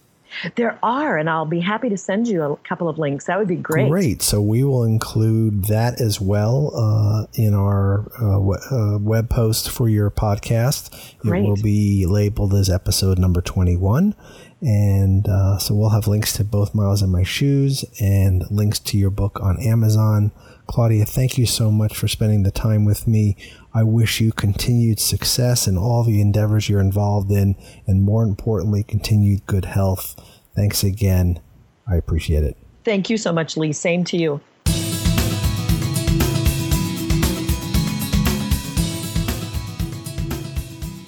There 0.57 0.79
are, 0.83 1.19
and 1.19 1.29
I'll 1.31 1.45
be 1.47 1.61
happy 1.61 1.89
to 1.89 1.97
send 1.97 2.29
you 2.29 2.43
a 2.43 2.57
couple 2.59 2.89
of 2.89 2.99
links. 2.99 3.27
That 3.27 3.39
would 3.39 3.49
be 3.49 3.57
great. 3.57 3.89
Great. 3.89 4.23
So 4.23 4.41
we 4.41 4.65
will 4.65 4.85
include 4.85 5.65
that 5.67 6.01
as 6.01 6.21
well 6.21 6.73
uh, 6.75 7.27
in 7.35 7.55
our 7.55 8.11
uh, 8.17 8.39
w- 8.39 8.61
uh, 8.71 8.99
web 8.99 9.31
post 9.31 9.71
for 9.71 9.89
your 9.89 10.11
podcast. 10.11 11.15
Great. 11.19 11.45
It 11.45 11.49
will 11.49 11.63
be 11.63 12.07
labeled 12.07 12.55
as 12.55 12.69
episode 12.71 13.19
number 13.19 13.41
21. 13.41 14.15
And 14.61 15.29
uh, 15.29 15.59
so 15.59 15.75
we'll 15.75 15.91
have 15.91 16.07
links 16.07 16.33
to 16.35 16.45
both 16.45 16.75
Miles 16.75 17.03
and 17.03 17.13
My 17.13 17.23
Shoes 17.23 17.85
and 18.01 18.45
links 18.51 18.79
to 18.81 18.97
your 18.97 19.11
book 19.11 19.39
on 19.43 19.61
Amazon. 19.61 20.33
Claudia, 20.67 21.05
thank 21.05 21.39
you 21.39 21.47
so 21.47 21.71
much 21.71 21.97
for 21.97 22.09
spending 22.09 22.43
the 22.43 22.51
time 22.51 22.85
with 22.85 23.07
me. 23.07 23.37
I 23.75 23.83
wish 23.83 24.21
you 24.21 24.33
continued 24.33 25.01
success 25.01 25.67
in 25.67 25.77
all 25.77 26.05
the 26.05 26.21
endeavors 26.21 26.69
you're 26.69 26.81
involved 26.81 27.31
in, 27.31 27.57
and 27.87 28.03
more 28.03 28.23
importantly, 28.23 28.83
continued 28.83 29.47
good 29.47 29.67
health. 29.67 30.15
Thanks 30.57 30.83
again. 30.83 31.41
I 31.89 31.97
appreciate 31.97 32.45
it. 32.45 32.57
Thank 32.85 33.11
you 33.11 33.17
so 33.17 33.33
much, 33.33 33.57
Lee. 33.57 33.73
Same 33.73 34.05
to 34.05 34.17
you. 34.17 34.41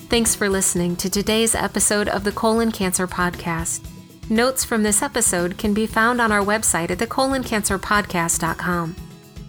Thanks 0.08 0.34
for 0.34 0.48
listening 0.48 0.96
to 0.96 1.10
today's 1.10 1.54
episode 1.54 2.08
of 2.08 2.24
the 2.24 2.32
Colon 2.32 2.72
Cancer 2.72 3.06
Podcast. 3.06 3.86
Notes 4.30 4.64
from 4.64 4.82
this 4.82 5.02
episode 5.02 5.58
can 5.58 5.74
be 5.74 5.86
found 5.86 6.20
on 6.20 6.32
our 6.32 6.44
website 6.44 6.90
at 6.90 6.98
thecoloncancerpodcast.com. 6.98 9.05